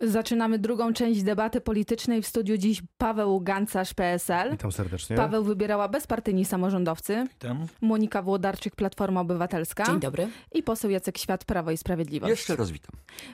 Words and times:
Zaczynamy 0.00 0.58
drugą 0.58 0.92
część 0.92 1.22
debaty 1.22 1.60
politycznej. 1.60 2.22
W 2.22 2.26
studiu 2.26 2.56
dziś 2.56 2.82
Paweł 2.98 3.40
Gancarz, 3.40 3.94
PSL. 3.94 4.50
Witam 4.50 4.72
serdecznie. 4.72 5.16
Paweł 5.16 5.44
wybierała 5.44 5.88
bezpartyjni 5.88 6.44
samorządowcy. 6.44 7.26
Witam. 7.30 7.66
Monika 7.80 8.22
Włodarczyk, 8.22 8.76
Platforma 8.76 9.20
Obywatelska. 9.20 9.84
Dzień 9.84 10.00
dobry. 10.00 10.28
I 10.52 10.62
poseł 10.62 10.90
Jacek 10.90 11.18
Świat, 11.18 11.44
Prawo 11.44 11.70
i 11.70 11.76
Sprawiedliwość. 11.76 12.30
Jeszcze 12.30 12.56
raz 12.56 12.70
witam. 12.70 12.90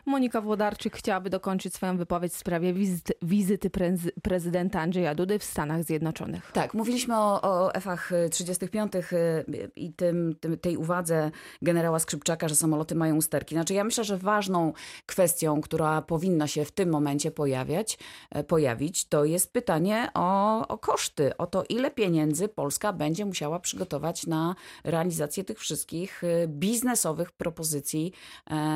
Monika 0.06 0.40
Włodarczyk 0.40 0.96
chciałaby 0.96 1.30
dokończyć 1.30 1.74
swoją 1.74 1.96
wypowiedź 1.96 2.32
w 2.32 2.36
sprawie 2.36 2.72
wizyty, 2.72 3.12
wizyty 3.22 3.70
prezy, 3.70 4.10
prezydenta 4.22 4.80
Andrzeja 4.80 5.14
Dudy 5.14 5.38
w 5.38 5.44
Stanach 5.44 5.84
Zjednoczonych. 5.84 6.50
Tak, 6.52 6.74
mówiliśmy 6.74 7.16
o, 7.16 7.42
o 7.42 7.74
F-ach 7.74 8.12
35 8.30 8.92
i 9.76 9.92
tym, 9.92 10.36
tym, 10.40 10.58
tej 10.58 10.76
uwadze 10.76 11.30
generała 11.62 11.98
Skrzypczaka, 11.98 12.48
że 12.48 12.54
samoloty 12.54 12.94
mają 12.94 13.16
usterki. 13.16 13.54
Znaczy 13.54 13.74
ja 13.74 13.84
myślę, 13.84 14.04
że 14.04 14.18
ważną 14.18 14.72
kwestią, 15.06 15.60
która 15.60 16.02
powinna 16.02 16.46
się 16.46 16.55
w 16.64 16.72
tym 16.72 16.90
momencie 16.90 17.30
pojawiać, 17.30 17.98
pojawić, 18.46 19.04
to 19.04 19.24
jest 19.24 19.52
pytanie 19.52 20.08
o, 20.14 20.68
o 20.68 20.78
koszty, 20.78 21.36
o 21.36 21.46
to 21.46 21.64
ile 21.68 21.90
pieniędzy 21.90 22.48
Polska 22.48 22.92
będzie 22.92 23.24
musiała 23.24 23.60
przygotować 23.60 24.26
na 24.26 24.54
realizację 24.84 25.44
tych 25.44 25.58
wszystkich 25.58 26.22
biznesowych 26.46 27.32
propozycji, 27.32 28.12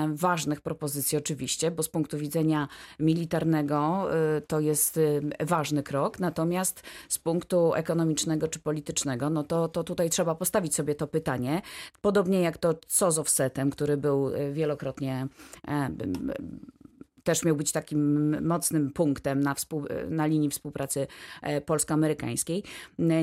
ważnych 0.08 0.60
propozycji 0.60 1.18
oczywiście, 1.18 1.70
bo 1.70 1.82
z 1.82 1.88
punktu 1.88 2.18
widzenia 2.18 2.68
militarnego 3.00 4.06
to 4.46 4.60
jest 4.60 5.00
ważny 5.40 5.82
krok, 5.82 6.18
natomiast 6.18 6.82
z 7.08 7.18
punktu 7.18 7.74
ekonomicznego 7.74 8.48
czy 8.48 8.58
politycznego, 8.58 9.30
no 9.30 9.44
to, 9.44 9.68
to 9.68 9.84
tutaj 9.84 10.10
trzeba 10.10 10.34
postawić 10.34 10.74
sobie 10.74 10.94
to 10.94 11.06
pytanie. 11.06 11.62
Podobnie 12.00 12.40
jak 12.40 12.58
to 12.58 12.74
co 12.86 13.12
z 13.12 13.18
offsetem, 13.18 13.70
który 13.70 13.96
był 13.96 14.30
wielokrotnie 14.52 15.26
też 17.24 17.44
miał 17.44 17.56
być 17.56 17.72
takim 17.72 18.46
mocnym 18.46 18.90
punktem 18.90 19.40
na, 19.40 19.54
współ, 19.54 19.84
na 20.08 20.26
linii 20.26 20.50
współpracy 20.50 21.06
polsko-amerykańskiej. 21.66 22.62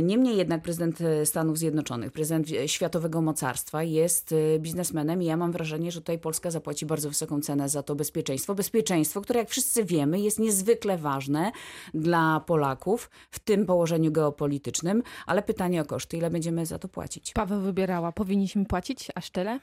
Niemniej 0.03 0.37
jednak 0.37 0.61
prezydent 0.61 0.99
Stanów 1.25 1.57
Zjednoczonych, 1.57 2.11
prezydent 2.11 2.47
światowego 2.65 3.21
mocarstwa 3.21 3.83
jest 3.83 4.35
biznesmenem 4.59 5.21
i 5.21 5.25
ja 5.25 5.37
mam 5.37 5.51
wrażenie, 5.51 5.91
że 5.91 6.01
tutaj 6.01 6.19
Polska 6.19 6.51
zapłaci 6.51 6.85
bardzo 6.85 7.09
wysoką 7.09 7.41
cenę 7.41 7.69
za 7.69 7.83
to 7.83 7.95
bezpieczeństwo. 7.95 8.55
Bezpieczeństwo, 8.55 9.21
które 9.21 9.39
jak 9.39 9.49
wszyscy 9.49 9.85
wiemy 9.85 10.19
jest 10.19 10.39
niezwykle 10.39 10.97
ważne 10.97 11.51
dla 11.93 12.39
Polaków 12.39 13.09
w 13.31 13.39
tym 13.39 13.65
położeniu 13.65 14.11
geopolitycznym, 14.11 15.03
ale 15.25 15.41
pytanie 15.41 15.81
o 15.81 15.85
koszty, 15.85 16.17
ile 16.17 16.29
będziemy 16.29 16.65
za 16.65 16.79
to 16.79 16.87
płacić? 16.87 17.33
Paweł 17.33 17.61
wybierała, 17.61 18.11
powinniśmy 18.11 18.65
płacić 18.65 19.07
aż 19.15 19.29
tyle? 19.29 19.59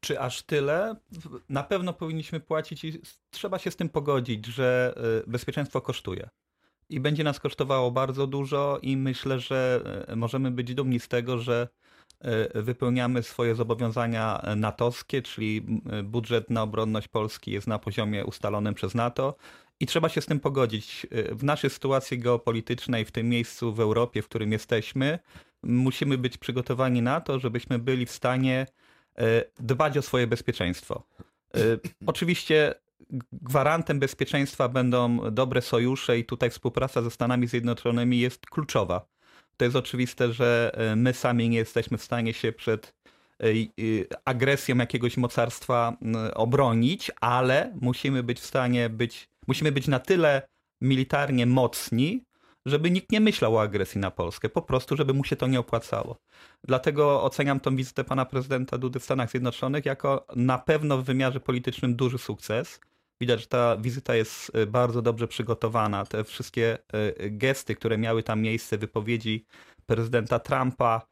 Czy 0.00 0.20
aż 0.20 0.42
tyle? 0.42 0.96
Na 1.48 1.62
pewno 1.62 1.92
powinniśmy 1.92 2.40
płacić 2.40 2.84
i 2.84 3.00
trzeba 3.30 3.58
się 3.58 3.70
z 3.70 3.76
tym 3.76 3.88
pogodzić, 3.88 4.46
że 4.46 4.94
bezpieczeństwo 5.26 5.80
kosztuje. 5.80 6.28
I 6.88 7.00
będzie 7.00 7.24
nas 7.24 7.40
kosztowało 7.40 7.90
bardzo 7.90 8.26
dużo, 8.26 8.78
i 8.82 8.96
myślę, 8.96 9.40
że 9.40 9.80
możemy 10.16 10.50
być 10.50 10.74
dumni 10.74 11.00
z 11.00 11.08
tego, 11.08 11.38
że 11.38 11.68
wypełniamy 12.54 13.22
swoje 13.22 13.54
zobowiązania 13.54 14.42
natowskie, 14.56 15.22
czyli 15.22 15.66
budżet 16.04 16.50
na 16.50 16.62
obronność 16.62 17.08
Polski 17.08 17.50
jest 17.50 17.66
na 17.66 17.78
poziomie 17.78 18.24
ustalonym 18.24 18.74
przez 18.74 18.94
NATO. 18.94 19.36
I 19.80 19.86
trzeba 19.86 20.08
się 20.08 20.20
z 20.20 20.26
tym 20.26 20.40
pogodzić. 20.40 21.06
W 21.32 21.44
naszej 21.44 21.70
sytuacji 21.70 22.18
geopolitycznej, 22.18 23.04
w 23.04 23.10
tym 23.10 23.28
miejscu 23.28 23.74
w 23.74 23.80
Europie, 23.80 24.22
w 24.22 24.28
którym 24.28 24.52
jesteśmy, 24.52 25.18
musimy 25.62 26.18
być 26.18 26.38
przygotowani 26.38 27.02
na 27.02 27.20
to, 27.20 27.38
żebyśmy 27.38 27.78
byli 27.78 28.06
w 28.06 28.10
stanie 28.10 28.66
dbać 29.58 29.98
o 29.98 30.02
swoje 30.02 30.26
bezpieczeństwo. 30.26 31.06
Oczywiście 32.06 32.74
gwarantem 33.32 33.98
bezpieczeństwa 33.98 34.68
będą 34.68 35.30
dobre 35.30 35.62
sojusze 35.62 36.18
i 36.18 36.24
tutaj 36.24 36.50
współpraca 36.50 37.02
ze 37.02 37.10
Stanami 37.10 37.46
Zjednoczonymi 37.46 38.20
jest 38.20 38.46
kluczowa. 38.46 39.06
To 39.56 39.64
jest 39.64 39.76
oczywiste, 39.76 40.32
że 40.32 40.72
my 40.96 41.14
sami 41.14 41.48
nie 41.48 41.58
jesteśmy 41.58 41.98
w 41.98 42.04
stanie 42.04 42.34
się 42.34 42.52
przed 42.52 42.94
agresją 44.24 44.76
jakiegoś 44.76 45.16
mocarstwa 45.16 45.96
obronić, 46.34 47.10
ale 47.20 47.72
musimy 47.80 48.22
być 48.22 48.40
w 48.40 48.46
stanie 48.46 48.90
być, 48.90 49.28
musimy 49.46 49.72
być 49.72 49.88
na 49.88 49.98
tyle 49.98 50.48
militarnie 50.80 51.46
mocni, 51.46 52.24
żeby 52.66 52.90
nikt 52.90 53.12
nie 53.12 53.20
myślał 53.20 53.56
o 53.56 53.62
agresji 53.62 54.00
na 54.00 54.10
Polskę, 54.10 54.48
po 54.48 54.62
prostu, 54.62 54.96
żeby 54.96 55.14
mu 55.14 55.24
się 55.24 55.36
to 55.36 55.46
nie 55.46 55.60
opłacało. 55.60 56.16
Dlatego 56.64 57.22
oceniam 57.22 57.60
tą 57.60 57.76
wizytę 57.76 58.04
pana 58.04 58.24
prezydenta 58.24 58.78
Dudy 58.78 59.00
w 59.00 59.04
Stanach 59.04 59.30
Zjednoczonych 59.30 59.86
jako 59.86 60.26
na 60.36 60.58
pewno 60.58 60.98
w 60.98 61.04
wymiarze 61.04 61.40
politycznym 61.40 61.96
duży 61.96 62.18
sukces. 62.18 62.80
Widać, 63.20 63.40
że 63.40 63.46
ta 63.46 63.76
wizyta 63.76 64.14
jest 64.14 64.52
bardzo 64.66 65.02
dobrze 65.02 65.28
przygotowana. 65.28 66.06
Te 66.06 66.24
wszystkie 66.24 66.78
gesty, 67.30 67.74
które 67.74 67.98
miały 67.98 68.22
tam 68.22 68.42
miejsce, 68.42 68.78
wypowiedzi 68.78 69.46
prezydenta 69.86 70.38
Trumpa, 70.38 71.06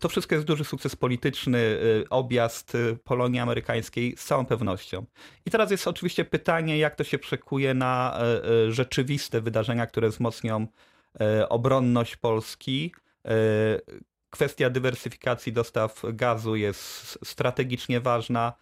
to 0.00 0.08
wszystko 0.08 0.34
jest 0.34 0.46
duży 0.46 0.64
sukces 0.64 0.96
polityczny, 0.96 1.78
objazd 2.10 2.76
Polonii 3.04 3.40
amerykańskiej 3.40 4.16
z 4.16 4.24
całą 4.24 4.46
pewnością. 4.46 5.04
I 5.46 5.50
teraz 5.50 5.70
jest 5.70 5.88
oczywiście 5.88 6.24
pytanie, 6.24 6.78
jak 6.78 6.94
to 6.94 7.04
się 7.04 7.18
przekuje 7.18 7.74
na 7.74 8.20
rzeczywiste 8.68 9.40
wydarzenia, 9.40 9.86
które 9.86 10.08
wzmocnią 10.08 10.66
obronność 11.48 12.16
Polski. 12.16 12.94
Kwestia 14.30 14.70
dywersyfikacji 14.70 15.52
dostaw 15.52 16.02
gazu 16.12 16.56
jest 16.56 17.18
strategicznie 17.24 18.00
ważna. 18.00 18.52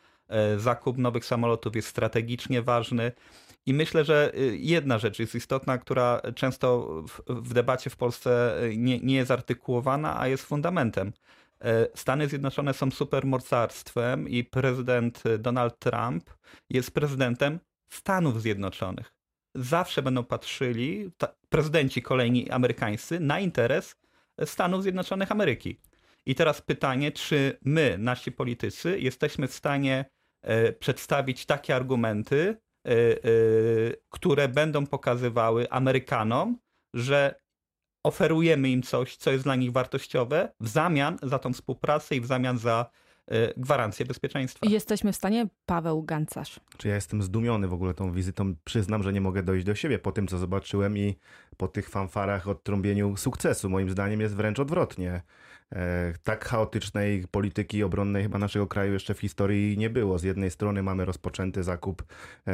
Zakup 0.56 0.99
nowych 0.99 1.25
samolotów 1.25 1.76
jest 1.76 1.88
strategicznie 1.88 2.62
ważny. 2.62 3.12
I 3.69 3.75
myślę, 3.75 4.05
że 4.05 4.33
jedna 4.53 4.99
rzecz 4.99 5.19
jest 5.19 5.34
istotna, 5.34 5.79
która 5.79 6.21
często 6.34 6.89
w 7.29 7.55
debacie 7.55 7.91
w 7.91 7.97
Polsce 7.97 8.61
nie, 8.77 9.01
nie 9.01 9.15
jest 9.15 9.31
artykułowana, 9.31 10.21
a 10.21 10.29
jest 10.29 10.45
fundamentem. 10.45 11.12
Stany 11.95 12.29
Zjednoczone 12.29 12.75
są 12.75 12.91
supermocarstwem 12.91 14.29
i 14.29 14.45
prezydent 14.45 15.23
Donald 15.39 15.79
Trump 15.79 16.31
jest 16.71 16.91
prezydentem 16.91 17.61
Stanów 17.89 18.43
Zjednoczonych. 18.43 19.15
Zawsze 19.55 20.03
będą 20.03 20.25
patrzyli 20.25 21.11
prezydenci 21.49 22.03
kolejni 22.03 22.50
amerykańscy 22.50 23.21
na 23.21 23.41
interes 23.41 23.97
Stanów 24.45 24.83
Zjednoczonych 24.83 25.33
Ameryki. 25.33 25.81
I 26.27 26.35
teraz 26.35 26.62
pytanie, 26.62 27.12
czy 27.12 27.59
my, 27.65 27.97
nasi 27.99 28.33
politycy, 28.33 29.00
jesteśmy 29.00 29.49
w 29.49 29.55
stanie 29.55 30.05
przedstawić 30.79 31.47
takie 31.47 31.77
argumenty, 31.77 32.56
które 34.09 34.49
będą 34.49 34.87
pokazywały 34.87 35.71
Amerykanom, 35.71 36.59
że 36.94 37.41
oferujemy 38.05 38.71
im 38.71 38.83
coś, 38.83 39.16
co 39.16 39.31
jest 39.31 39.44
dla 39.44 39.56
nich 39.56 39.72
wartościowe, 39.72 40.53
w 40.61 40.69
zamian 40.69 41.19
za 41.22 41.38
tą 41.38 41.53
współpracę 41.53 42.17
i 42.17 42.21
w 42.21 42.27
zamian 42.27 42.59
za 42.59 42.91
gwarancję 43.56 44.06
bezpieczeństwa. 44.06 44.67
Jesteśmy 44.69 45.12
w 45.12 45.17
stanie, 45.17 45.47
Paweł 45.67 46.03
Gancarz. 46.03 46.61
Czy 46.77 46.88
ja 46.88 46.94
jestem 46.94 47.22
zdumiony 47.22 47.69
w 47.69 47.72
ogóle 47.72 47.94
tą 47.94 48.12
wizytą? 48.12 48.55
Przyznam, 48.65 49.03
że 49.03 49.12
nie 49.12 49.21
mogę 49.21 49.43
dojść 49.43 49.67
do 49.67 49.75
siebie 49.75 49.99
po 49.99 50.12
tym, 50.12 50.27
co 50.27 50.38
zobaczyłem 50.38 50.99
i 50.99 51.17
po 51.56 51.69
tych 51.69 51.88
fanfarach 51.88 52.49
od 52.49 52.62
trąbieniu 52.62 53.17
sukcesu. 53.17 53.71
Moim 53.71 53.91
zdaniem 53.91 54.21
jest 54.21 54.34
wręcz 54.34 54.59
odwrotnie. 54.59 55.22
Tak 56.23 56.45
chaotycznej 56.45 57.25
polityki 57.31 57.83
obronnej 57.83 58.23
chyba 58.23 58.39
naszego 58.39 58.67
kraju 58.67 58.93
jeszcze 58.93 59.15
w 59.15 59.21
historii 59.21 59.79
nie 59.79 59.91
było. 59.91 60.19
Z 60.19 60.23
jednej 60.23 60.51
strony 60.51 60.83
mamy 60.83 61.05
rozpoczęty 61.05 61.62
zakup 61.62 62.03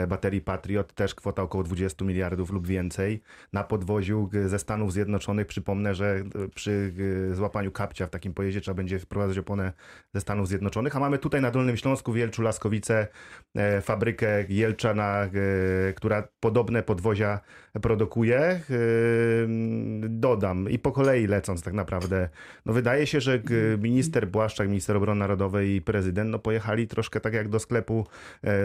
baterii 0.09 0.41
Patriot, 0.41 0.95
też 0.95 1.15
kwota 1.15 1.43
około 1.43 1.65
20 1.65 2.05
miliardów 2.05 2.51
lub 2.51 2.67
więcej. 2.67 3.23
Na 3.53 3.65
podwoziu 3.65 4.31
ze 4.47 4.59
Stanów 4.59 4.93
Zjednoczonych 4.93 5.47
przypomnę, 5.47 5.95
że 5.95 6.23
przy 6.55 6.93
złapaniu 7.33 7.73
kapcia 7.73 8.07
w 8.07 8.11
takim 8.11 8.35
pojeździe 8.35 8.61
trzeba 8.61 8.75
będzie 8.75 8.99
wprowadzać 8.99 9.39
oponę 9.39 9.73
ze 10.15 10.21
Stanów 10.21 10.49
Zjednoczonych. 10.49 10.97
A 10.97 11.01
mamy 11.01 11.19
tutaj 11.19 11.41
na 11.41 11.51
Dolnym 11.51 11.77
Śląsku, 11.77 12.13
Wielczu, 12.13 12.43
Laskowice, 12.43 13.09
fabrykę 13.83 14.45
Jelczana, 14.49 15.29
która 15.97 16.29
podobne 16.41 16.83
podwozia 16.83 17.41
produkuje. 17.83 18.61
Dodam 20.01 20.71
i 20.71 20.79
po 20.79 20.93
kolei 20.93 21.27
lecąc 21.27 21.63
tak 21.63 21.75
naprawdę, 21.75 22.29
no 22.67 22.73
wydaje 22.73 23.07
się, 23.07 23.21
że 23.21 23.43
minister 23.79 24.29
Błaszczak, 24.29 24.69
minister 24.69 24.97
obrony 24.97 25.19
narodowej 25.19 25.75
i 25.75 25.83
prezydent 25.83 26.31
no 26.31 26.39
pojechali 26.39 26.89
troszkę 26.89 27.21
tak 27.21 27.35
jak 27.35 27.49
do 27.49 27.59
sklepu 27.59 28.07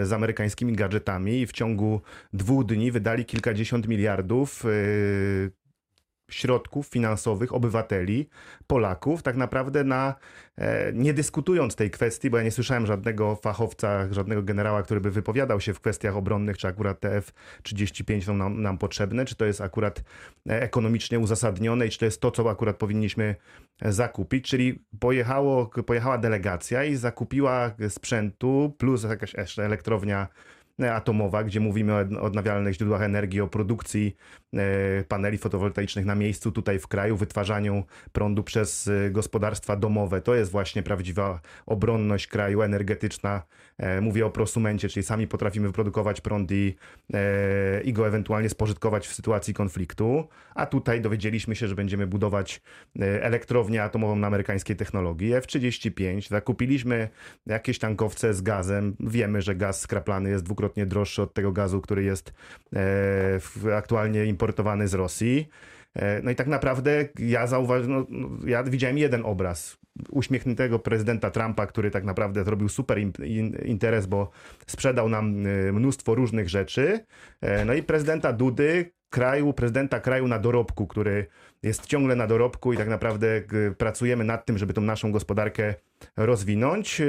z 0.03 0.13
amerykańskimi 0.13 0.73
gadżetami 0.73 1.41
i 1.41 1.47
w 1.47 1.51
ciągu 1.51 2.01
dwóch 2.33 2.65
dni 2.65 2.91
wydali 2.91 3.25
kilkadziesiąt 3.25 3.88
miliardów 3.88 4.63
środków 6.30 6.88
finansowych 6.88 7.54
obywateli, 7.54 8.30
Polaków, 8.68 9.24
tak 9.24 9.36
naprawdę 9.36 9.84
na, 9.84 10.16
nie 10.94 11.14
dyskutując 11.14 11.76
tej 11.76 11.92
kwestii, 11.92 12.30
bo 12.30 12.38
ja 12.38 12.44
nie 12.44 12.52
słyszałem 12.52 12.86
żadnego 12.86 13.36
fachowca, 13.36 14.14
żadnego 14.14 14.44
generała, 14.44 14.84
który 14.84 15.02
by 15.02 15.12
wypowiadał 15.12 15.62
się 15.62 15.74
w 15.74 15.80
kwestiach 15.80 16.18
obronnych, 16.18 16.58
czy 16.58 16.68
akurat 16.68 17.00
te 17.00 17.16
F-35 17.16 18.22
są 18.22 18.34
nam, 18.34 18.62
nam 18.62 18.78
potrzebne, 18.78 19.26
czy 19.26 19.36
to 19.36 19.46
jest 19.46 19.62
akurat 19.62 20.04
ekonomicznie 20.46 21.20
uzasadnione 21.20 21.88
i 21.88 21.90
czy 21.90 22.00
to 22.00 22.06
jest 22.06 22.22
to, 22.22 22.31
co 22.31 22.50
akurat 22.50 22.78
powinniśmy 22.78 23.36
zakupić, 23.81 24.50
czyli 24.50 24.84
pojechało, 25.00 25.66
pojechała 25.86 26.18
delegacja 26.18 26.84
i 26.84 26.96
zakupiła 26.96 27.72
sprzętu, 27.90 28.76
plus 28.78 29.04
jakaś 29.04 29.60
elektrownia 29.60 30.28
atomowa, 30.80 31.44
gdzie 31.44 31.60
mówimy 31.60 31.94
o 31.94 32.22
odnawialnych 32.22 32.74
źródłach 32.74 33.02
energii, 33.02 33.42
o 33.42 33.48
produkcji 33.48 34.16
paneli 35.08 35.38
fotowoltaicznych 35.38 36.06
na 36.06 36.16
miejscu 36.16 36.52
tutaj 36.52 36.80
w 36.80 36.88
kraju, 36.88 37.18
wytwarzaniu 37.18 37.84
prądu 38.12 38.44
przez 38.44 38.90
gospodarstwa 39.12 39.76
domowe. 39.76 40.22
To 40.22 40.36
jest 40.36 40.52
właśnie 40.52 40.84
prawdziwa 40.84 41.40
obronność 41.66 42.28
kraju 42.28 42.62
energetyczna. 42.62 43.44
Mówię 44.02 44.26
o 44.26 44.30
prosumencie, 44.30 44.90
czyli 44.90 45.04
sami 45.04 45.28
potrafimy 45.28 45.68
wyprodukować 45.68 46.22
prąd 46.22 46.52
i, 46.52 46.76
i 47.84 47.94
go 47.94 48.08
ewentualnie 48.08 48.50
spożytkować 48.50 49.08
w 49.08 49.14
sytuacji 49.14 49.54
konfliktu. 49.54 50.28
A 50.56 50.66
tutaj 50.66 51.02
dowiedzieliśmy 51.02 51.56
się, 51.56 51.68
że 51.68 51.76
będziemy 51.76 52.08
budować 52.08 52.62
elektrownię 53.00 53.84
atomową 53.84 54.16
na 54.16 54.28
amerykańskiej 54.28 54.76
technologii 54.76 55.34
F-35. 55.34 56.30
Zakupiliśmy 56.30 57.10
jakieś 57.46 57.80
tankowce 57.80 58.34
z 58.34 58.42
gazem. 58.42 58.96
Wiemy, 59.00 59.42
że 59.42 59.56
gaz 59.56 59.81
skraplany 59.81 60.30
jest 60.30 60.44
dwukrotnie 60.44 60.69
droższy 60.77 61.21
od 61.21 61.33
tego 61.33 61.51
gazu, 61.51 61.81
który 61.81 62.04
jest 62.04 62.33
e, 63.66 63.75
aktualnie 63.75 64.25
importowany 64.25 64.88
z 64.88 64.94
Rosji. 64.94 65.50
E, 65.95 66.21
no 66.21 66.31
i 66.31 66.36
tak 66.36 66.48
naprawdę 66.48 67.10
ja 67.19 67.48
zauważyłem, 67.48 68.00
no, 68.00 68.06
no, 68.10 68.30
ja 68.48 68.63
widziałem 68.63 68.98
jeden 68.98 69.21
obraz 69.25 69.77
uśmiechniętego 70.10 70.80
prezydenta 70.80 71.31
Trumpa, 71.31 71.66
który 71.68 71.92
tak 71.92 72.04
naprawdę 72.04 72.44
zrobił 72.44 72.69
super 72.69 73.00
interes, 73.66 74.06
bo 74.06 74.30
sprzedał 74.68 75.10
nam 75.10 75.45
e, 75.45 75.71
mnóstwo 75.71 76.16
różnych 76.16 76.50
rzeczy. 76.50 77.06
No 77.66 77.74
i 77.74 77.83
prezydenta 77.83 78.33
Dudy, 78.33 78.92
kraju, 79.10 79.54
prezydenta 79.54 80.00
kraju 80.00 80.27
na 80.27 80.39
dorobku, 80.39 80.88
który 80.88 81.27
jest 81.63 81.85
ciągle 81.85 82.15
na 82.15 82.27
dorobku 82.27 82.73
i 82.73 82.77
tak 82.77 82.88
naprawdę 82.88 83.41
pracujemy 83.77 84.23
nad 84.23 84.45
tym, 84.45 84.57
żeby 84.57 84.73
tą 84.73 84.81
naszą 84.81 85.11
gospodarkę 85.11 85.73
rozwinąć, 86.17 87.00
yy, 87.00 87.06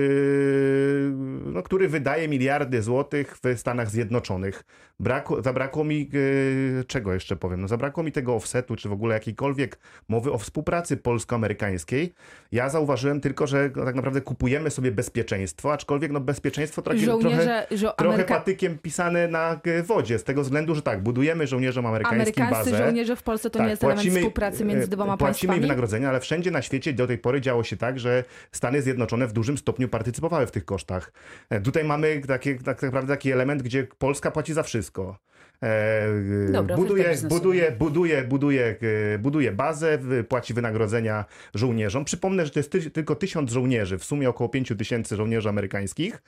no, 1.44 1.62
który 1.62 1.88
wydaje 1.88 2.28
miliardy 2.28 2.82
złotych 2.82 3.38
w 3.42 3.58
Stanach 3.58 3.90
Zjednoczonych. 3.90 4.64
Braku, 5.00 5.42
zabrakło 5.42 5.84
mi, 5.84 6.10
yy, 6.12 6.84
czego 6.86 7.14
jeszcze 7.14 7.36
powiem, 7.36 7.60
no, 7.60 7.68
zabrakło 7.68 8.02
mi 8.02 8.12
tego 8.12 8.34
offsetu, 8.34 8.76
czy 8.76 8.88
w 8.88 8.92
ogóle 8.92 9.14
jakiejkolwiek 9.14 9.78
mowy 10.08 10.32
o 10.32 10.38
współpracy 10.38 10.96
polsko-amerykańskiej. 10.96 12.12
Ja 12.52 12.68
zauważyłem 12.68 13.20
tylko, 13.20 13.46
że 13.46 13.70
no, 13.76 13.84
tak 13.84 13.94
naprawdę 13.94 14.20
kupujemy 14.20 14.70
sobie 14.70 14.92
bezpieczeństwo, 14.92 15.72
aczkolwiek 15.72 16.12
no, 16.12 16.20
bezpieczeństwo 16.20 16.82
trochę, 16.82 17.00
trochę, 17.06 17.66
trochę 17.96 18.24
patykiem 18.24 18.78
pisane 18.78 19.28
na 19.28 19.60
wodzie, 19.84 20.18
z 20.18 20.24
tego 20.24 20.42
względu, 20.42 20.74
że 20.74 20.82
tak, 20.82 21.02
budujemy 21.02 21.46
żołnierzom 21.46 21.86
amerykańskim 21.86 22.42
Amerykańscy 22.42 22.70
bazę. 22.70 22.84
żołnierze 22.84 23.16
w 23.16 23.22
Polsce 23.22 23.50
to 23.50 23.58
tak, 23.58 23.66
nie 23.66 23.70
jest 23.70 23.82
płacimy, 23.82 24.14
element 24.14 24.34
współpracy 24.40 24.64
między 24.64 24.88
dwoma 24.88 25.16
płacimy 25.16 25.26
państwami? 25.26 25.48
Płacimy 25.48 25.66
wynagrodzenia, 25.66 26.08
ale 26.08 26.20
wszędzie 26.20 26.50
na 26.50 26.62
świecie 26.62 26.92
do 26.92 27.06
tej 27.06 27.18
pory 27.18 27.40
działo 27.40 27.64
się 27.64 27.76
tak, 27.76 27.98
że 27.98 28.24
Stany 28.52 28.82
Zjednoczone 28.82 29.26
w 29.26 29.32
dużym 29.32 29.58
stopniu 29.58 29.88
partycypowały 29.88 30.46
w 30.46 30.50
tych 30.50 30.64
kosztach. 30.64 31.12
E, 31.50 31.60
tutaj 31.60 31.84
mamy 31.84 32.20
taki, 32.28 32.58
tak 32.58 32.82
naprawdę 32.82 33.14
taki 33.14 33.32
element, 33.32 33.62
gdzie 33.62 33.86
Polska 33.98 34.30
płaci 34.30 34.52
za 34.52 34.62
wszystko. 34.62 35.18
E, 35.62 36.06
Dobra, 36.52 36.76
buduje, 36.76 37.16
buduje, 37.28 37.72
buduje, 37.72 38.24
buduje, 38.24 38.76
e, 39.14 39.18
buduje 39.18 39.52
bazę, 39.52 39.98
płaci 40.28 40.54
wynagrodzenia 40.54 41.24
żołnierzom. 41.54 42.04
Przypomnę, 42.04 42.46
że 42.46 42.52
to 42.52 42.58
jest 42.58 42.72
ty, 42.72 42.90
tylko 42.90 43.14
tysiąc 43.14 43.50
żołnierzy, 43.50 43.98
w 43.98 44.04
sumie 44.04 44.28
około 44.28 44.48
pięciu 44.48 44.76
tysięcy 44.76 45.16
żołnierzy 45.16 45.48
amerykańskich, 45.48 46.22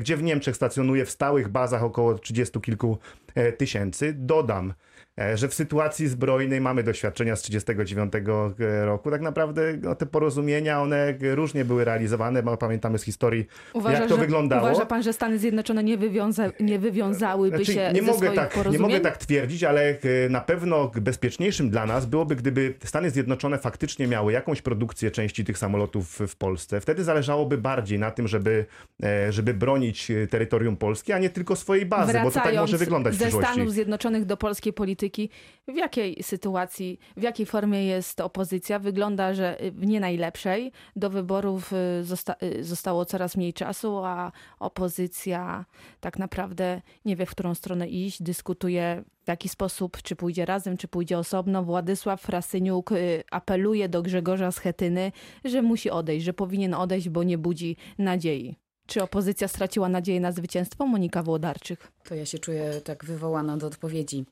gdzie 0.00 0.16
w 0.16 0.22
Niemczech 0.22 0.56
stacjonuje 0.56 1.04
w 1.04 1.10
stałych 1.10 1.48
bazach 1.48 1.82
około 1.82 2.18
trzydziestu 2.18 2.60
kilku 2.60 2.98
tysięcy. 3.58 4.14
Dodam, 4.16 4.74
E, 5.20 5.36
że 5.36 5.48
w 5.48 5.54
sytuacji 5.54 6.08
zbrojnej 6.08 6.60
mamy 6.60 6.82
doświadczenia 6.82 7.36
z 7.36 7.42
1939 7.42 8.56
roku. 8.84 9.10
Tak 9.10 9.20
naprawdę 9.20 9.62
no, 9.82 9.94
te 9.94 10.06
porozumienia, 10.06 10.82
one 10.82 11.14
różnie 11.34 11.64
były 11.64 11.84
realizowane, 11.84 12.42
bo 12.42 12.56
pamiętamy 12.56 12.98
z 12.98 13.02
historii, 13.02 13.46
Uważa, 13.72 13.98
jak 13.98 14.08
to 14.08 14.14
że, 14.14 14.20
wyglądało. 14.20 14.62
Uważa 14.62 14.86
pan, 14.86 15.02
że 15.02 15.12
Stany 15.12 15.38
Zjednoczone 15.38 15.84
nie, 15.84 15.98
wywiąza, 15.98 16.50
nie 16.60 16.78
wywiązałyby 16.78 17.56
znaczy, 17.56 17.72
się 17.72 17.90
nie 17.94 18.02
ze 18.02 18.12
mogę 18.12 18.30
tak, 18.30 18.58
Nie 18.72 18.78
mogę 18.78 19.00
tak 19.00 19.18
twierdzić, 19.18 19.64
ale 19.64 19.88
e, 19.90 20.28
na 20.30 20.40
pewno 20.40 20.90
bezpieczniejszym 20.94 21.70
dla 21.70 21.86
nas 21.86 22.06
byłoby, 22.06 22.36
gdyby 22.36 22.74
Stany 22.84 23.10
Zjednoczone 23.10 23.58
faktycznie 23.58 24.06
miały 24.06 24.32
jakąś 24.32 24.62
produkcję 24.62 25.10
części 25.10 25.44
tych 25.44 25.58
samolotów 25.58 26.18
w 26.28 26.36
Polsce. 26.36 26.80
Wtedy 26.80 27.04
zależałoby 27.04 27.58
bardziej 27.58 27.98
na 27.98 28.10
tym, 28.10 28.28
żeby, 28.28 28.66
e, 29.02 29.32
żeby 29.32 29.54
bronić 29.54 30.12
terytorium 30.30 30.76
Polski, 30.76 31.12
a 31.12 31.18
nie 31.18 31.30
tylko 31.30 31.56
swojej 31.56 31.86
bazy, 31.86 32.12
Wracając 32.12 32.34
bo 32.34 32.40
to 32.40 32.46
tak 32.46 32.56
może 32.56 32.78
wyglądać 32.78 33.16
ze 33.20 33.30
Stanów 33.30 33.72
Zjednoczonych 33.72 34.24
do 34.24 34.36
polskiej 34.36 34.72
polityki. 34.72 35.30
W 35.68 35.76
jakiej 35.76 36.22
sytuacji, 36.22 36.98
w 37.16 37.22
jakiej 37.22 37.46
formie 37.46 37.84
jest 37.84 38.20
opozycja? 38.20 38.78
Wygląda, 38.78 39.34
że 39.34 39.56
w 39.72 39.86
nie 39.86 40.00
najlepszej. 40.00 40.72
Do 40.96 41.10
wyborów 41.10 41.72
y, 41.72 42.04
zosta 42.04 42.34
y, 42.42 42.64
zostało 42.64 43.04
coraz 43.04 43.36
mniej 43.36 43.52
czasu, 43.52 43.96
a 43.96 44.32
opozycja 44.58 45.64
tak 46.00 46.18
naprawdę 46.18 46.82
nie 47.04 47.16
wie, 47.16 47.26
w 47.26 47.30
którą 47.30 47.54
stronę 47.54 47.88
iść, 47.88 48.22
dyskutuje 48.22 49.04
w 49.24 49.28
jaki 49.28 49.48
sposób, 49.48 50.02
czy 50.02 50.16
pójdzie 50.16 50.44
razem, 50.44 50.76
czy 50.76 50.88
pójdzie 50.88 51.18
osobno. 51.18 51.62
Władysław 51.62 52.22
Frasyniuk 52.22 52.92
y, 52.92 53.22
apeluje 53.30 53.88
do 53.88 54.02
Grzegorza 54.02 54.52
Schetyny, 54.52 55.12
że 55.44 55.62
musi 55.62 55.90
odejść, 55.90 56.24
że 56.24 56.32
powinien 56.32 56.74
odejść, 56.74 57.08
bo 57.08 57.22
nie 57.22 57.38
budzi 57.38 57.76
nadziei. 57.98 58.56
Czy 58.90 59.02
opozycja 59.02 59.48
straciła 59.48 59.88
nadzieję 59.88 60.20
na 60.20 60.32
zwycięstwo? 60.32 60.86
Monika 60.86 61.22
Włodarczyk. 61.22 61.92
To 62.04 62.14
ja 62.14 62.26
się 62.26 62.38
czuję 62.38 62.80
tak 62.84 63.04
wywołana 63.04 63.56
do 63.56 63.66
odpowiedzi. 63.66 64.24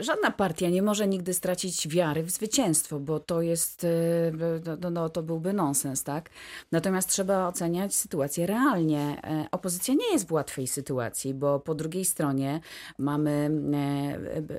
E, 0.00 0.04
żadna 0.04 0.30
partia 0.30 0.68
nie 0.68 0.82
może 0.82 1.08
nigdy 1.08 1.34
stracić 1.34 1.88
wiary 1.88 2.22
w 2.22 2.30
zwycięstwo, 2.30 3.00
bo 3.00 3.20
to 3.20 3.42
jest, 3.42 3.84
e, 3.84 3.88
no, 4.80 4.90
no, 4.90 5.08
to 5.08 5.22
byłby 5.22 5.52
nonsens, 5.52 6.02
tak? 6.02 6.30
Natomiast 6.72 7.08
trzeba 7.08 7.48
oceniać 7.48 7.94
sytuację 7.94 8.46
realnie. 8.46 9.20
E, 9.24 9.46
opozycja 9.50 9.94
nie 9.94 10.12
jest 10.12 10.28
w 10.28 10.32
łatwej 10.32 10.66
sytuacji, 10.66 11.34
bo 11.34 11.60
po 11.60 11.74
drugiej 11.74 12.04
stronie 12.04 12.60
mamy 12.98 13.50